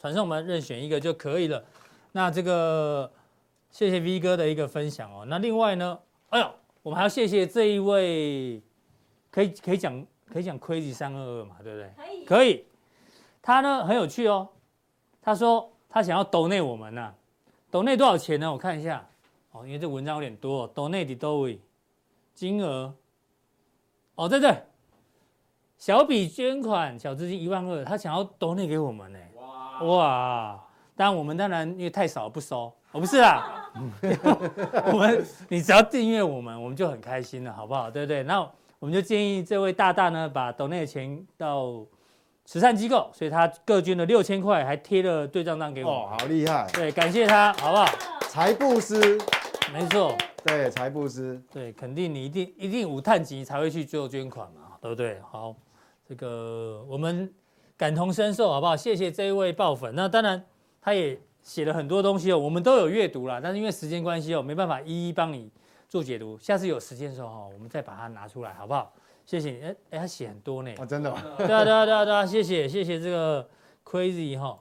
[0.00, 1.62] 传送门任选一个就可以了。
[2.12, 3.10] 那这个
[3.70, 5.24] 谢谢 V 哥的一个分享哦。
[5.26, 5.98] 那另外呢，
[6.28, 6.50] 哎呦，
[6.82, 8.62] 我们还要谢谢这一位，
[9.30, 11.92] 可以可以讲可以讲 Crazy 三二二嘛，对不对？
[11.96, 12.24] 可以。
[12.24, 12.64] 可以。
[13.40, 14.48] 他呢很有趣哦，
[15.20, 17.14] 他说他想要抖内我们呐、啊，
[17.70, 18.52] 抖内多少钱呢？
[18.52, 19.04] 我看一下
[19.52, 21.60] 哦，因为这文章有点多，抖内的多位
[22.34, 22.94] 金额，
[24.14, 24.56] 哦对对。
[25.78, 29.18] 小笔捐款，小资金一万二，他想要抖内给我们呢。
[29.34, 30.64] 哇哇！
[30.94, 33.70] 当然我们当然因为太少不收，我不是啦，
[34.92, 37.90] 我们你只要订阅我们，我们就很开心了，好不好？
[37.90, 38.22] 对不对？
[38.22, 38.40] 那
[38.78, 41.84] 我们就建议这位大大呢，把抖内的钱到
[42.44, 45.90] 慈善机构，所以他各捐了六千块，还贴了对账单给我。
[45.90, 46.68] 哦，好厉害！
[46.72, 47.86] 对，感谢他，好不好？
[48.28, 49.18] 财布施，
[49.72, 55.20] 没错，对，财布施，对，肯定你一定一定五碳级才会去做捐款嘛，对不对？
[55.30, 55.54] 好。
[56.04, 57.32] 这个我们
[57.74, 58.76] 感同身受，好不好？
[58.76, 59.94] 谢谢这一位爆粉。
[59.94, 60.44] 那当然，
[60.82, 65.50] 他也写了很多东西哦，我们都有阅读啦，但是因为时间关系哦，没办法一一帮你
[65.88, 66.36] 做解读。
[66.38, 68.92] 下次有时间的时候哈，我们再把它拿出来，好不好？
[69.24, 69.62] 谢谢你。
[69.62, 70.70] 哎哎，他写很多呢。
[70.78, 71.22] 哦，真的吗？
[71.38, 73.48] 对啊对啊对啊对啊，谢谢谢谢这个
[73.84, 74.58] Crazy 哈。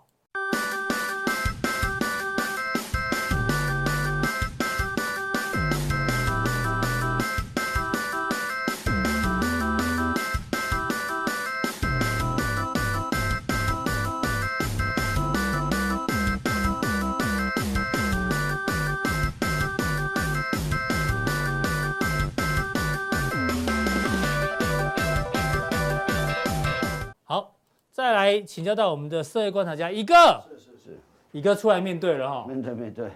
[27.91, 30.15] 再来请教到我们的社会观察家一个，
[30.47, 30.99] 是是是，
[31.33, 33.09] 一个出来面对了哈，面对面对，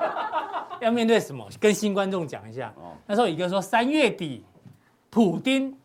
[0.80, 1.46] 要面对什么？
[1.60, 2.72] 跟新观众讲一下。
[2.76, 4.42] 哦，那时候一个说三月底，
[5.10, 5.76] 普丁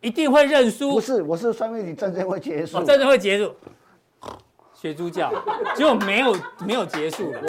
[0.00, 0.92] 一定会认输。
[0.92, 3.54] 不是，我是三月底战争会结束，战争会结束。
[4.72, 5.30] 学猪叫，
[5.76, 6.34] 结果没有
[6.66, 7.40] 没有结束了。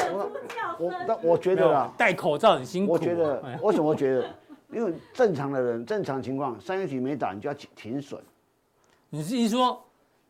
[0.77, 2.91] 我我那我觉得啊，戴口罩很辛苦。
[2.91, 4.29] 我觉得，为什么觉得？
[4.73, 8.21] 因为正常的人，正常情况，三月底没打，你就要停损。
[9.09, 9.81] 你是说？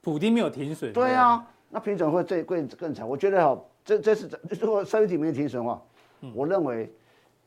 [0.02, 3.08] 普丁没有停损，对啊，那凭什么会最贵更惨？
[3.08, 5.82] 我觉得哈，这这是如果三月底没有停损的话，
[6.22, 6.92] 嗯、我认为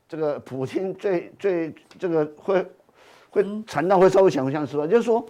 [0.07, 2.65] 这个普丁最最这个会
[3.29, 5.25] 会惨到会稍微想象出来，就是说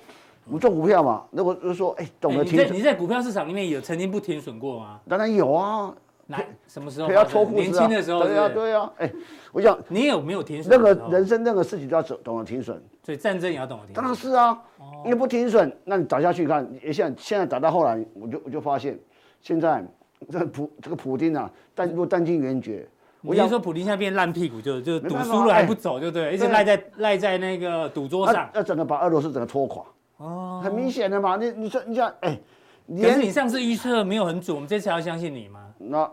[0.46, 5.00] 我们做股票嘛，如果就是说哎懂得停损，你在你在股票市场里面有曾经不停损过吗？
[5.10, 5.96] 当然有啊。
[6.28, 7.12] 来，什么时候？
[7.12, 7.62] 要脱裤子。
[7.62, 8.24] 年轻的时候。
[8.24, 8.92] 对啊，对啊。
[8.98, 9.12] 哎，
[9.52, 10.72] 我想，你有没有停损？
[10.72, 12.82] 任何人生任何事情都要懂懂得停损。
[13.04, 14.04] 所以战争也要懂得停损。
[14.04, 14.60] 当然是啊，
[15.04, 18.98] 因为不停损，那你打下去看，也像现在打到后来，我就我就发现，
[19.42, 19.86] 现在
[20.32, 22.88] 这个普这个普丁啊，但如果弹尽援绝，
[23.22, 29.84] 我就说普丁现在变烂屁股，就就赌输了还不走，就对，一直赖在赖在那个赌桌上，要整个把俄罗斯整个拖垮。
[30.18, 30.62] 哦。
[30.64, 32.40] 很明显的嘛，你你说你想，哎，
[32.88, 35.65] 可是你上次预测没有很准，我们这次还要相信你吗？
[35.78, 36.12] 那。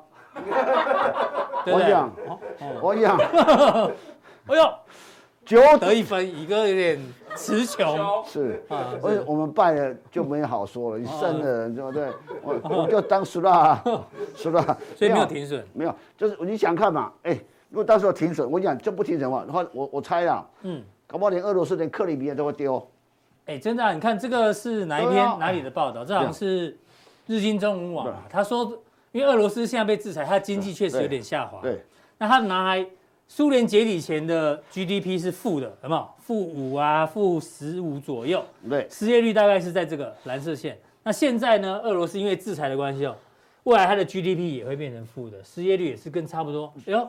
[1.67, 2.11] 我讲，
[2.81, 3.19] 我讲，
[4.49, 4.75] 哎呦，
[5.45, 6.99] 九得一分，一个有点
[7.35, 8.25] 词穷。
[8.25, 8.65] 是，
[9.03, 12.09] 我我们败了就没好说了，你胜的人对不对？
[12.43, 14.63] 我我就当输了，输了。
[14.97, 17.13] 所以没有停损，没有，就是你想看嘛？
[17.25, 22.85] 哎，如果到时候停损，我讲就不停损的话，话我我猜啊，嗯，搞不好连俄罗斯连克里米亚都会丢。
[23.45, 26.07] 哎，真的啊，你看这个是哪一篇哪里的报道？
[26.07, 26.75] 这好像是
[27.27, 28.73] 日经中文网，他说。
[29.13, 31.61] 因为俄罗斯现在被制裁，它的经济确实有点下滑。
[31.63, 31.85] 对，对
[32.19, 32.87] 那它拿来
[33.29, 36.09] 苏联解体前的 GDP 是负的，有没有？
[36.19, 38.45] 负五啊，负十五左右。
[38.69, 40.79] 对，失业率大概是在这个蓝色线。
[41.03, 41.81] 那现在呢？
[41.81, 43.17] 俄罗斯因为制裁的关系哦，
[43.65, 46.73] 未来它的 GDP 也会变成负的，失业率也是跟差不多。
[46.87, 47.09] 哎呦，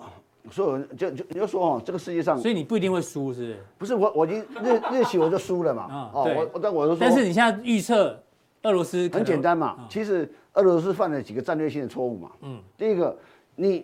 [0.49, 3.58] 所以就就你就说哦，这个世界上，所以你不一定会输，是不是？
[3.78, 5.84] 不是我，我已经日日期我就输了嘛。
[5.84, 6.36] 啊、哦，对。
[6.36, 8.20] 我但我就说，但是你现在预测
[8.64, 10.30] 俄罗斯很简单嘛，其实。
[10.53, 12.32] 俄罗斯犯了几个战略性的错误嘛？
[12.41, 13.18] 嗯，第一个，
[13.55, 13.84] 你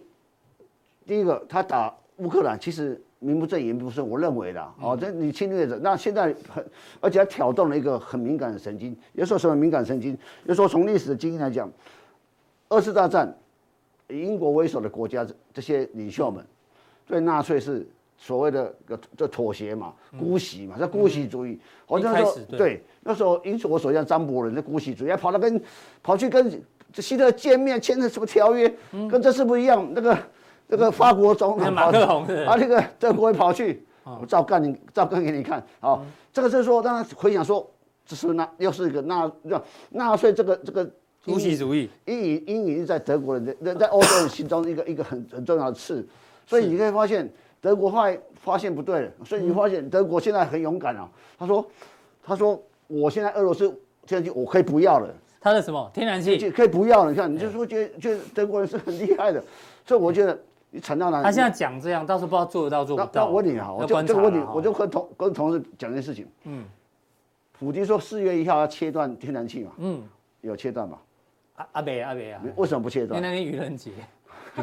[1.04, 6.64] 第一个他打乌克兰，其实名不正言不顺，我认为的哦，这你侵略者，那现在很，
[7.02, 8.96] 而且还挑动了一个很敏感的神经。
[9.14, 10.16] 要说什么敏感神经？
[10.46, 11.68] 要说从历史的经验来讲，
[12.68, 13.36] 二次大战
[14.08, 16.46] 以英国为首的国家这些领袖们
[17.08, 17.84] 对纳粹是
[18.16, 21.60] 所谓的个这妥协嘛，姑息嘛，叫姑息主义。
[21.88, 25.62] 好像说对，那时候因此我手下张伯伦的姑息主义，还跑到跟
[26.04, 26.62] 跑去跟
[26.96, 28.72] 希特见面签的什么条约，
[29.10, 29.88] 跟这次不一样。
[29.94, 30.18] 那个
[30.68, 35.64] 那个法国总统马克龙啊，那个德国人跑去，我照干你照干给你看。
[35.80, 37.70] 好，这个就是说，让他回想说，
[38.06, 40.90] 这是纳又是一个纳纳纳粹这个这个
[41.26, 46.08] 姑息主义，阴影阴影在德国人的在欧洲人心中一个一个很很重要的刺，
[46.46, 47.30] 所以你可以发现。
[47.62, 51.10] 德国后来发现不对了，所以你发现德国现在很勇敢啊。
[51.38, 51.70] 他说
[52.24, 52.58] ：“他说
[52.90, 53.70] 我现在俄罗斯
[54.06, 55.08] 天然气我可以不要了。
[55.40, 57.12] 他的什么天然气可以不要了？
[57.12, 59.42] 你看，你就说觉得觉得德国人是很厉害的。
[59.86, 60.38] 所以我觉得
[60.70, 61.24] 你惨到哪里？
[61.24, 63.10] 他现在讲这样，到时候不知道做得到做不到。
[63.14, 66.28] 那我问你啊，我就这个问题，我就跟同跟同事讲一件事情。
[66.44, 66.66] 嗯，
[67.58, 69.72] 普京说四月一号要切断天然气嘛。
[69.78, 70.04] 嗯，
[70.42, 70.98] 有切断吗？
[71.56, 73.22] 阿阿北阿北啊，为什么不切断？
[73.22, 73.92] 那天愚人节。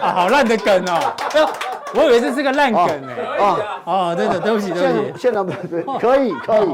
[0.00, 1.73] 啊，好烂的梗哦。
[1.94, 3.14] 我以为这是个烂梗呢！
[3.38, 5.18] 啊啊，对的，对不起，对不起。
[5.18, 6.68] 现场不对，可以可以。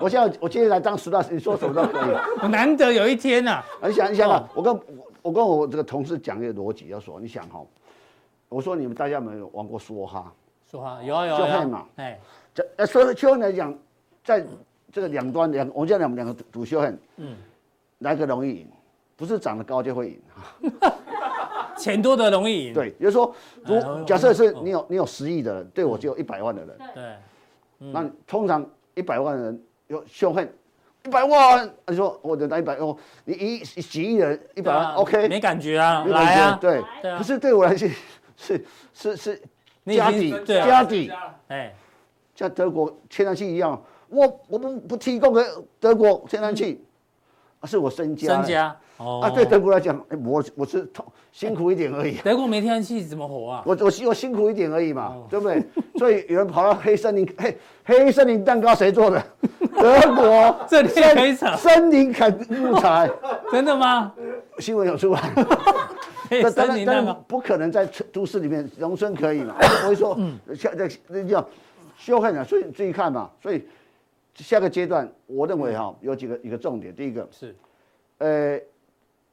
[0.00, 2.16] 我现在我今天来当十大，你说什么都可以。
[2.42, 3.62] 我 难得有一天呐！
[3.82, 4.80] 你想，你想啊，我跟
[5.22, 7.60] 我跟我这个同事讲一个逻辑，要说，你想哈，
[8.48, 10.32] 我说你们大家有没有玩过梭哈？
[10.70, 11.62] 梭哈有啊有啊。
[11.64, 12.18] 就嘛，哎，
[12.54, 13.74] 这呃，所以秋来讲，
[14.24, 14.44] 在
[14.92, 17.36] 这个两端两，我们讲两两个赌修恨，嗯，
[17.98, 18.68] 哪个容易赢？
[19.16, 20.20] 不是长得高就会赢。
[21.80, 22.66] 钱多的容易。
[22.66, 28.64] 赢，对，就是说，如假设是你有你有十亿的人，对我只有一百万的人，对，那通常
[28.94, 30.52] 一百万人有凶恨，
[31.04, 36.82] 一百万，你说我得拿一百万，你一几亿人一百万，OK，没感觉啊，来啊，对，
[37.16, 37.88] 可是对我来说
[38.36, 38.64] 是
[38.94, 39.42] 是是
[39.86, 41.10] 家底家底，
[41.48, 41.74] 哎，
[42.34, 45.42] 像德国天然气一样，我我不不提供给
[45.78, 46.84] 德国天然气，
[47.60, 48.76] 而是我身家，身家。
[49.00, 50.86] 哦、啊，对德国来讲，哎，我我是
[51.32, 52.16] 辛苦一点而已。
[52.18, 53.62] 德国没天然气怎么活啊？
[53.64, 55.64] 我我我辛苦一点而已嘛，哦、对不对？
[55.96, 59.22] 所以有人跑到黑森林，黑黑森林蛋糕谁做的？
[59.74, 60.54] 德国。
[60.68, 61.56] 这里可以扯。
[61.56, 63.10] 森林砍木材。
[63.50, 64.12] 真的吗？
[64.58, 65.32] 新闻有出来。
[66.28, 69.56] 那当然当然不可能在都市里面，农村可以嘛？
[69.80, 70.14] 所以说，
[70.54, 71.48] 下在那叫
[71.96, 73.30] 凶悍啊，所以注意看嘛。
[73.42, 73.66] 所以
[74.34, 77.56] 下个阶段，我认为哈有几个一个重点，第一个是，
[78.18, 78.60] 呃。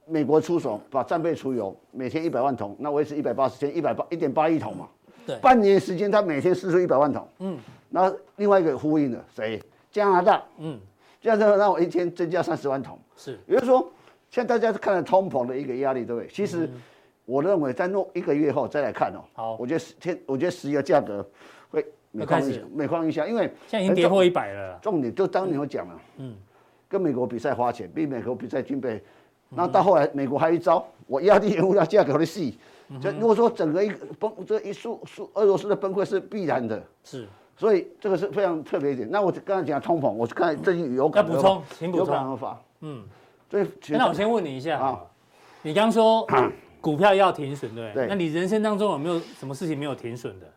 [0.07, 4.87] 美国出手把战备储油每天一百万桶，那维持一百八十天，一百八一点八亿桶嘛。
[5.25, 7.27] 对，半年时间他每天输出一百万桶。
[7.39, 7.57] 嗯，
[7.89, 9.61] 那另外一个呼应的谁？
[9.91, 10.41] 加拿大。
[10.57, 10.79] 嗯，
[11.19, 12.97] 加拿大让我一天增加三十万桶。
[13.17, 13.91] 是，也就是说，
[14.29, 16.29] 现在大家是看了通膨的一个压力，对不对？
[16.29, 16.69] 其实
[17.25, 19.19] 我认为在弄一个月后再来看哦。
[19.33, 21.25] 好，我觉得天，我觉得石油价格
[21.69, 24.79] 会每况愈下每况愈下，因为现在已经跌破一百了。
[24.81, 26.33] 重点就当年我讲了，嗯，
[26.87, 29.03] 跟美国比赛花钱，比美国比赛军备。
[29.49, 32.57] 那到后来，美国还有一招，我压低原物料价格的戏。
[33.01, 37.27] 就如果说整个一崩，这一数数俄罗斯的崩溃是必然的，是，
[37.57, 39.05] 所以这个是非常特别一点。
[39.11, 42.07] 那我刚才讲通膨，我刚才最近有感要补充，请补充。
[42.07, 42.61] 有感而发。
[42.79, 43.03] 嗯，
[43.51, 45.01] 所以那我先问你一下啊，
[45.63, 46.25] 你刚说
[46.79, 47.91] 股票要停损，对？
[47.93, 48.07] 对。
[48.07, 50.47] 那你人生当中有没有什么事情没有停损的？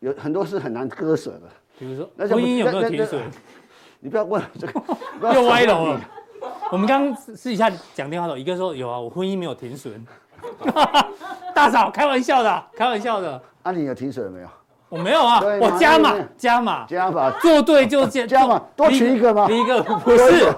[0.00, 3.22] 有很多是很难割舍的，比如说婚姻有没有停损？
[4.00, 6.00] 你不要问这个，又歪楼了。
[6.72, 10.04] 我们刚刚私底下讲电话的时候，一个说有啊，我婚姻没有停损。
[11.54, 13.40] 大嫂，开玩笑的，开玩笑的。
[13.62, 14.48] 那你有停损了没有？
[14.88, 19.46] 我没有啊，我加码，加码，加码，做对就加 加码，多取一个吗？
[19.48, 20.52] 一个不是，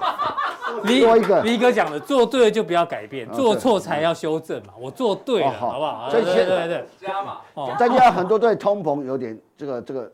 [1.01, 1.41] 多一个。
[1.43, 4.73] 离哥讲的，做对就不要改变，做错才要修正嘛。
[4.79, 6.09] 我做对了，好不好？
[6.09, 7.37] 对对对，加码。
[7.77, 10.11] 大家很多对通膨有点这个这个，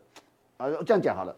[0.58, 1.36] 啊，这样讲好了。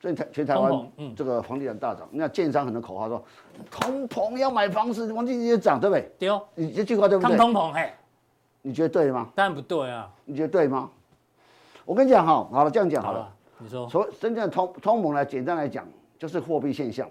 [0.00, 3.22] 所以台全台湾这个房地产大涨，那建商很多口号说，
[3.70, 6.10] 通膨要买房子，房地产也涨，对不对？
[6.18, 7.36] 对哦，你这句话对不对？
[7.36, 7.92] 通膨嘿，
[8.62, 9.28] 你觉得对吗？
[9.34, 10.90] 当然不对啊，你觉得对吗？
[11.84, 15.86] 我跟你讲哈，好了，这样讲好了，你说，所真正的通通膨来简单来讲，
[16.18, 17.06] 就是货币现象，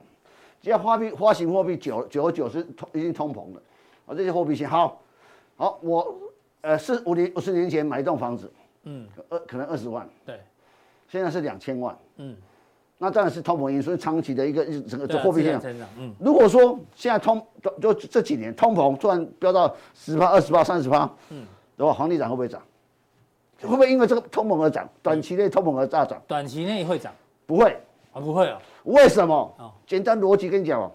[0.60, 3.62] 只要花币发行货币久久而久之通已经通膨了，
[4.08, 5.00] 啊，这些货币现好，
[5.58, 6.18] 好，我
[6.62, 8.52] 呃四五年五十年前买一栋房子，
[8.86, 10.42] 嗯，二可能二十万，对，
[11.08, 12.36] 现在是两千万，嗯。
[13.02, 15.72] 那当然是通膨因素，长期的一个整个这货币现象。
[15.98, 17.42] 嗯，如果说现在通
[17.82, 21.46] 就这几年通膨突然飙到十趴、二十趴、三十趴，嗯，
[21.78, 22.62] 的话，房地产会不会涨？
[23.62, 24.88] 会不会因为这个通膨而涨？
[25.02, 26.22] 短期内通膨而大涨？
[26.28, 27.14] 短期内会涨？
[27.46, 27.72] 不会
[28.12, 28.60] 啊，不会啊。
[28.84, 29.34] 为什么？
[29.58, 30.92] 哦，简单逻辑跟你讲哦，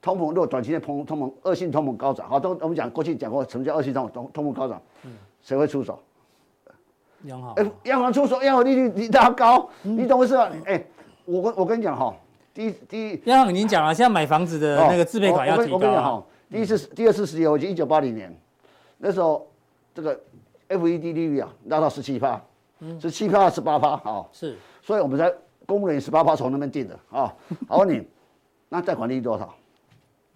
[0.00, 4.80] 通膨如果短期内通通膨恶性通膨高涨，好，都我们讲过去讲过什么叫恶性通通通膨高涨？
[5.02, 5.12] 嗯，
[5.42, 5.98] 谁会出手？
[7.24, 10.50] 央行，哎，央行出手，央行利率比它高，你懂我意思吗？
[10.64, 10.82] 哎，
[11.24, 12.14] 我跟我跟你讲哈，
[12.54, 15.74] 第一第一，央行已经讲了，现在买房子的那个自备款要提高。
[15.74, 18.34] 我跟你讲哈，第一次第二次石油，就一九八零年，
[18.98, 19.46] 那时候
[19.94, 20.18] 这个
[20.68, 22.40] FED 利率啊拉到十七趴，
[23.00, 25.32] 十七趴十八趴啊，是，所以我们在
[25.66, 27.32] 公务人员十八趴从那边定的啊。
[27.68, 28.06] 好，问你，
[28.68, 29.54] 那贷款利率多少？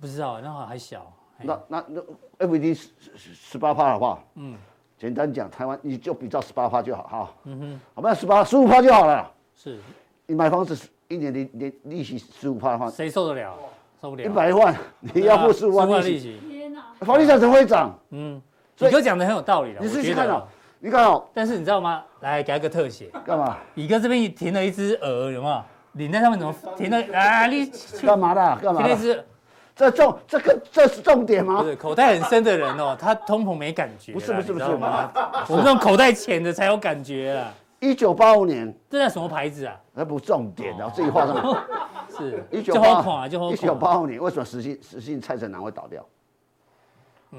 [0.01, 1.11] 不知道，那会还小。
[1.39, 2.91] 那那那 FED 十
[3.35, 4.57] 十八趴的话，嗯，
[5.05, 7.31] 简单讲，台湾你就比照十八趴就好哈。
[7.45, 9.31] 嗯哼，好不，十八十五趴就好了。
[9.55, 9.79] 是，
[10.27, 10.75] 你买房子
[11.09, 13.55] 一年的利利息十五趴的话，谁受得了？
[14.01, 14.25] 受不了。
[14.25, 16.81] 一百万 你要付十五万利息，天哪！
[17.01, 17.95] 房地产怎么会涨？
[18.13, 18.41] 嗯，
[18.79, 19.81] 以乙哥讲的很有道理的。
[19.83, 20.49] 你自己看哦？
[20.81, 21.23] 你看哦。
[21.35, 22.03] 但是你知道吗？
[22.21, 23.11] 来给他个特写。
[23.27, 23.59] 干嘛？
[23.75, 25.63] 乙哥这边停了一只鹅，有没有？
[25.93, 26.97] 领在上面怎么停了？
[27.13, 28.57] 啊，你干嘛的？
[28.63, 28.81] 干嘛？
[28.81, 29.23] 停了一只。
[29.77, 31.61] 这重这个这是重点吗？
[31.61, 34.13] 不是口袋很深的人哦，他通膨没感觉。
[34.13, 37.53] 不是不是不是，我们这种口袋浅的才有感觉啊。
[37.81, 39.79] 一九八五年，这叫什么牌子啊？
[39.93, 41.65] 那不重点，然后自己画上。
[42.17, 42.47] 是。
[42.51, 46.05] 一九八一九八五年，为什么实信实信蔡成南会倒掉？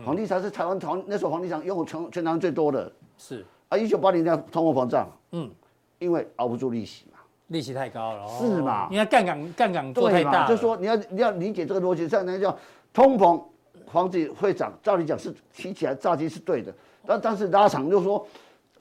[0.03, 2.91] 房地产是台湾房那时候房地产用全全台湾最多的。
[3.17, 3.45] 是。
[3.69, 5.07] 啊，一九八零年通货膨胀。
[5.31, 5.49] 嗯。
[5.99, 7.05] 因为熬不住利息。
[7.47, 8.87] 利息太高了，是嘛？
[8.89, 12.57] 因为杠杆杠杆做太大，就是说你要你要理解这个逻辑，这样那叫
[12.91, 13.41] 通膨，
[13.91, 16.73] 房子会涨，照理讲是提起来炸鸡是对的，
[17.05, 18.25] 但但是拉长就是说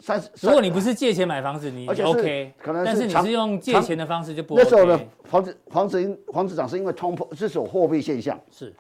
[0.01, 4.63] 三十，如果你不是借钱买房子，你 OK，可能但是你是用借钱的方式就不 OK。
[4.63, 8.73] 那时候的房子房子因房子涨是因为通膨，这是有货币现象，是，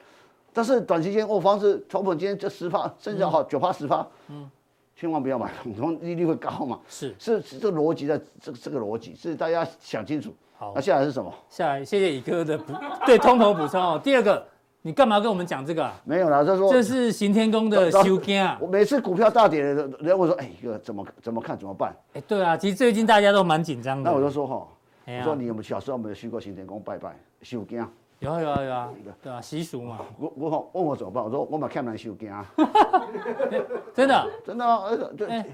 [0.53, 4.51] 但是短期间哦房子通膨今天就十趴，甚至好九趴十趴，嗯。
[4.97, 6.79] 千万不要买，通利率会高嘛？
[6.89, 10.33] 是是是，这个逻辑的这这个逻辑是大家想清楚。
[10.57, 11.33] 好，那下来是什么？
[11.49, 12.73] 下来，谢谢乙哥的补
[13.05, 14.01] 对通膨补充哦。
[14.03, 14.47] 第二个，
[14.83, 16.01] 你干嘛跟我们讲这个啊？
[16.05, 18.57] 没有啦，他说这是行天宫的 修经啊。
[18.61, 24.09] 我每次股票大跌的人家我说：“哎，哥怎么怎么看怎么办？”哎，对啊，其实最近大家都蛮紧张的。
[24.09, 24.67] 那我就说哈，
[25.07, 27.85] 我说你有没有小时候有没有去过行天宫拜拜修经？
[28.25, 30.01] 有啊有啊有啊，对啊，习俗嘛。
[30.19, 31.23] 我我问我怎么办？
[31.23, 32.33] 我说我嘛看难修经。
[33.95, 35.45] 真的真的啊，对。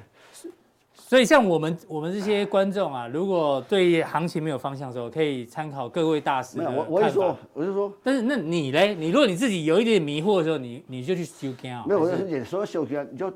[0.93, 6.85] 所以像我们我们这些观众啊，如果对行情没有方向的时候，可以参考各位大师的看法。
[6.89, 8.95] 我我就说，我就说，但是那你嘞？
[8.95, 11.85] 你如果你自己有一点迷惑的时候，你你就去修经啊。
[11.89, 13.33] 没有，我很简单，所以修经你就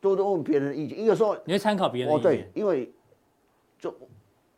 [0.00, 0.96] 多多问别人的意见。
[0.96, 2.30] 因为说你会参考别人的意见。
[2.30, 2.92] 哦，对，因为
[3.80, 3.92] 就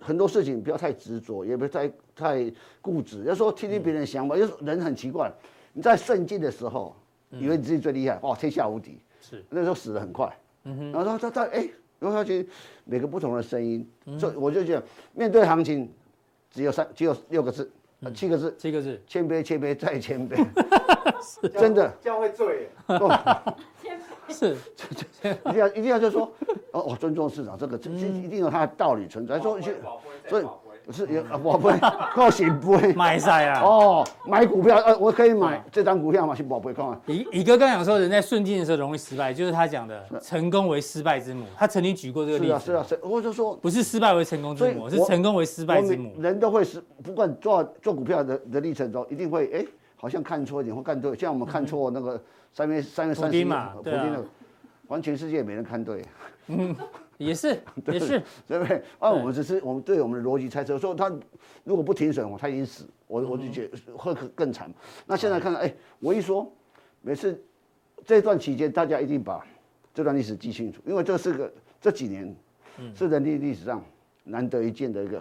[0.07, 3.25] 很多事情不要太执着，也不要太太固执。
[3.25, 5.33] 要说听听别人的想法，就是人很奇怪，
[5.73, 6.95] 你在顺境的时候，
[7.31, 9.01] 以为你自己最厉害，哇，天下无敌。
[9.21, 10.33] 是，那时候死得很快。
[10.65, 11.69] 嗯哼，然后他他他哎。
[11.99, 12.49] 然后他觉得
[12.85, 14.83] 每个不同的声音，所以我就觉得
[15.15, 15.91] 面对行情，
[16.51, 17.73] 只有三，只有六个字，
[18.15, 20.37] 七个字，七个字，谦卑，谦卑，再谦卑，
[21.25, 22.69] 是真的，这样会醉，
[24.29, 24.57] 是，
[25.45, 26.31] 一定要一定要就说，
[26.73, 29.59] 哦，我尊重市场，这个这一定有它的道理存在，说
[30.29, 30.45] 所以。
[30.89, 31.77] 是也我 不会，
[32.15, 33.61] 高兴不会买晒啊！
[33.61, 36.33] 哦，买股票呃，我可以买这张股票吗？
[36.33, 36.97] 是宝贝，看看。
[37.09, 41.45] 乙乙哥刚讲说，人在顺境的时候容易失败，就是他讲的成功为失败之母。
[41.57, 42.61] 他曾经举过这个例子。
[42.61, 43.01] 是啊，是啊，是。
[43.03, 46.15] 我就说，不是失败为成功之母，是成功为失败之母。
[46.21, 49.67] 人都会失，不管做做股票的的历程中，一定会哎，
[49.97, 52.23] 好像看错一点或看对，像我们看错那个
[52.53, 54.25] 三月三月三十一嘛，普丁的，
[54.89, 56.05] 完全世界没人看对。
[56.47, 56.77] 嗯。
[57.19, 58.77] 也是， 也是，对不对？
[58.99, 61.11] 啊，我们只是我们对我们的逻辑猜测，说他
[61.65, 64.71] 如果不停损，我他已经死，我我就觉得会更惨。
[65.07, 66.47] 那现在看到，哎，我一说，
[67.01, 67.43] 每次
[68.05, 69.43] 这段期间，大家一定把
[69.95, 72.37] 这段历史记清楚，因为这是个这几年
[72.95, 73.83] 是人类历史上
[74.25, 75.19] 难得一见的一个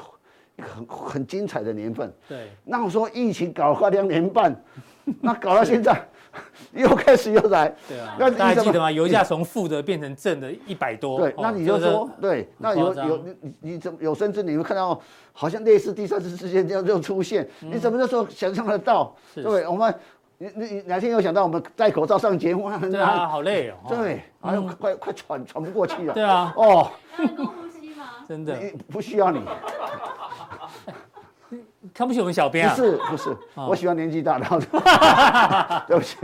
[0.58, 2.14] 很很精彩的年份。
[2.28, 2.50] 对。
[2.64, 4.56] 那我说疫情搞了快两年半，
[5.22, 6.00] 那搞到现在。
[6.74, 8.92] 又开始又来，对啊，那大家记得吗？
[8.92, 15.00] 油价从负的变成正的一百多，对，那你就说，对，那有有你你你怎么有甚至你会看到
[15.32, 19.16] 好像类似第三次事件这样就出现，你怎么那时候想象得到？
[19.34, 19.96] 对，我们
[20.38, 22.70] 你你哪天有想到我们戴口罩上节目？
[22.82, 26.14] 对啊，好累哦， 对，哎呦，快快喘喘不过气了。
[26.14, 26.92] 对啊，哦，
[27.38, 28.08] 多呼吸吗？
[28.28, 28.58] 真的
[28.92, 29.40] 不需要你。
[31.96, 32.76] 看不起我们小编啊？
[32.76, 34.46] 不是不是，我喜欢年纪大的。
[35.88, 36.18] 对不起。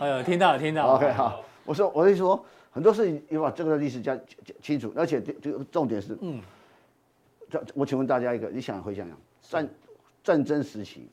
[0.00, 0.94] 哎呦，听到了听到了。
[0.94, 4.18] OK 好，我说我是说很多事情要把这个历史讲
[4.60, 6.42] 清楚，而且这个重点是，嗯，
[7.48, 9.68] 这我请问大家一个，你想回想想，战
[10.24, 11.08] 战争时期，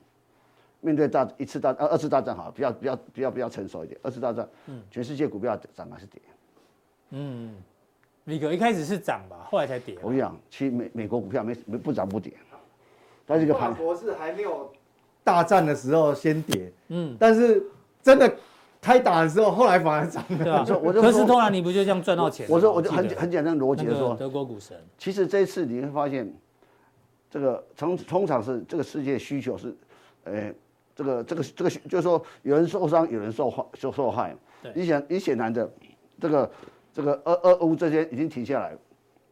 [0.79, 6.19] 面对大一次大呃二次大战好，比较比较比较比较成熟一点，二次大战，嗯，全世界股票涨还是跌？
[7.11, 7.53] 嗯，
[8.23, 9.95] 李哥一开始是涨吧，后来才跌。
[10.01, 12.33] 我跟你讲，其实美美国股票没没不涨不跌。
[13.31, 14.69] 但是个盘，国是还没有
[15.23, 17.63] 大战的时候先跌，嗯，但是
[18.03, 18.29] 真的
[18.81, 20.43] 开打的时候，后来反而涨了。
[20.43, 22.45] 对啊，我就可是突然你不就这样赚到钱？
[22.49, 24.77] 我说我就很很简单的逻辑说，德国股神。
[24.97, 26.29] 其实这一次你会发现，
[27.29, 29.73] 这个从通常是这个世界需求是，
[30.25, 30.53] 呃，
[30.93, 34.35] 这个这个这个就是说有人受伤，有人受害受受害。
[34.61, 35.71] 对，你显你显然的，
[36.19, 36.51] 这个
[36.93, 38.75] 这个俄俄乌这些已经停下来，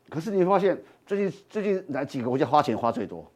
[0.09, 3.29] 可是你会发现最近最近哪几个国家花钱花最多？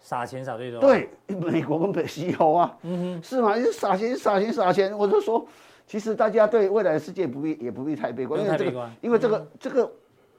[0.00, 0.80] 撒钱撒最多。
[0.80, 3.56] 对，美国跟北西欧啊，嗯哼，是吗？
[3.56, 5.46] 一直撒钱撒钱撒钱，我就说，
[5.86, 9.90] 其实大家对未来的世界不必也不必太悲观，因为这个因为这个这个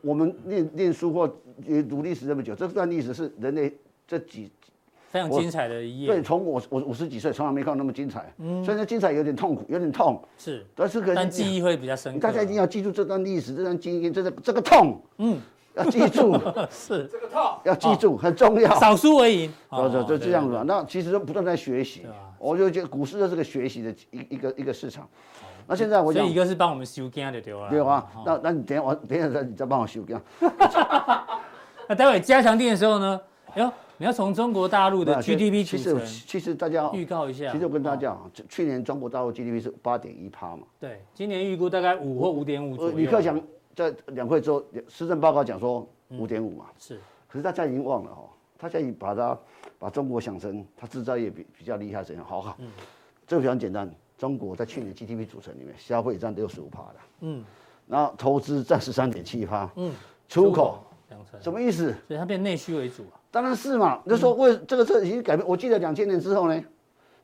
[0.01, 3.75] 我们念念书或也读历史这么久，这段历史是人类
[4.07, 4.51] 这几。
[5.11, 6.07] 非常精彩的一页。
[6.07, 8.31] 对，从我我五十几岁，从来没看到那么精彩。
[8.37, 10.21] 嗯，虽然精彩有点痛苦，有点痛。
[10.37, 12.19] 是，但是可但记忆会比较深刻。
[12.19, 15.01] 大家一定要记住这段历史，这段经验，这个这个痛。
[15.17, 15.39] 嗯，
[15.75, 16.33] 要记住。
[16.69, 18.73] 是这个套，要记住，很重要。
[18.79, 19.53] 少输为赢。
[19.69, 20.61] 对对，就这样子。
[20.65, 22.05] 那其实都不断在学习。
[22.37, 25.07] 我就觉得股市就是个学习的一一个一个市场。
[25.67, 27.69] 那现在我讲，一个是帮我们修根就对了。
[27.69, 30.19] 对啊，那那你等下我等下再你再帮我修根。
[31.87, 33.21] 那待会加强錠的时候呢？
[33.53, 33.71] 哎呦。
[34.01, 35.93] 你要从中国大陆的 GDP 其实
[36.25, 40.63] 其实大家预告一下，其实我跟大家讲，去年中国大陆 GDP 是八点一趴嘛。
[40.79, 42.95] 对，今年预估大概五或五点五左右。
[42.95, 43.37] 李克强
[43.79, 46.65] 在两会之后施政报告讲说五点五嘛。
[46.77, 46.99] 是。
[47.29, 48.23] 可是大家已经忘了哈，
[48.57, 49.37] 大家已经把它
[49.77, 52.25] 把中国想成它制造业比比较厉害怎样？
[52.25, 52.57] 好好，
[53.25, 56.95] 这个非常简单，中国在去年 GDP 组成里面，消费占六十五趴的。
[57.21, 57.45] 嗯。
[57.87, 59.69] 然后投资占十三点七趴。
[59.75, 59.93] 嗯。
[60.27, 61.41] 出口两成。
[61.41, 61.95] 什么意思？
[62.07, 63.15] 所以它变内需为主啊。
[63.31, 64.01] 当然是嘛。
[64.07, 65.47] 就说为这个这已经改变。
[65.47, 66.63] 我记得两千年之后呢，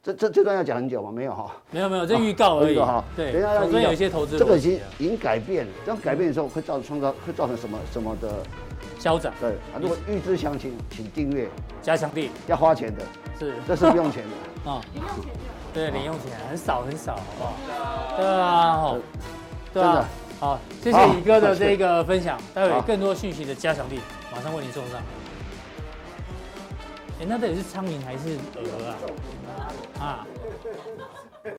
[0.06, 1.12] 这这这段要讲很久吗？
[1.12, 1.52] 没有哈。
[1.72, 3.04] 没有没有，这预告而已哈。
[3.16, 3.32] 对。
[3.32, 4.38] 等一下要有一些投资。
[4.38, 5.72] 这个已经已经改变了。
[5.84, 8.32] 这样改变的时候会造成创造会造成什么什么的
[9.00, 9.34] 消长？
[9.42, 9.56] 对。
[9.82, 11.50] 如果预知详情，请订阅
[11.82, 12.30] 加强錠。
[12.46, 13.02] 要花钱的。
[13.40, 13.56] 是。
[13.68, 14.72] 这是不用钱的。
[14.72, 14.80] 啊。
[14.94, 15.34] 零用钱。
[15.74, 17.54] 对，零用钱很少很少，好不好？
[18.16, 18.74] 对啊。
[18.74, 18.98] 好
[19.74, 20.06] 对啊。
[20.40, 22.38] 好，谢谢宇哥的这个分享。
[22.54, 23.98] 待会更多讯息的加强錠，
[24.32, 25.02] 马上为您送上。
[27.18, 28.98] 哎，那到底是苍蝇还是蛾啊？
[30.00, 30.28] 啊。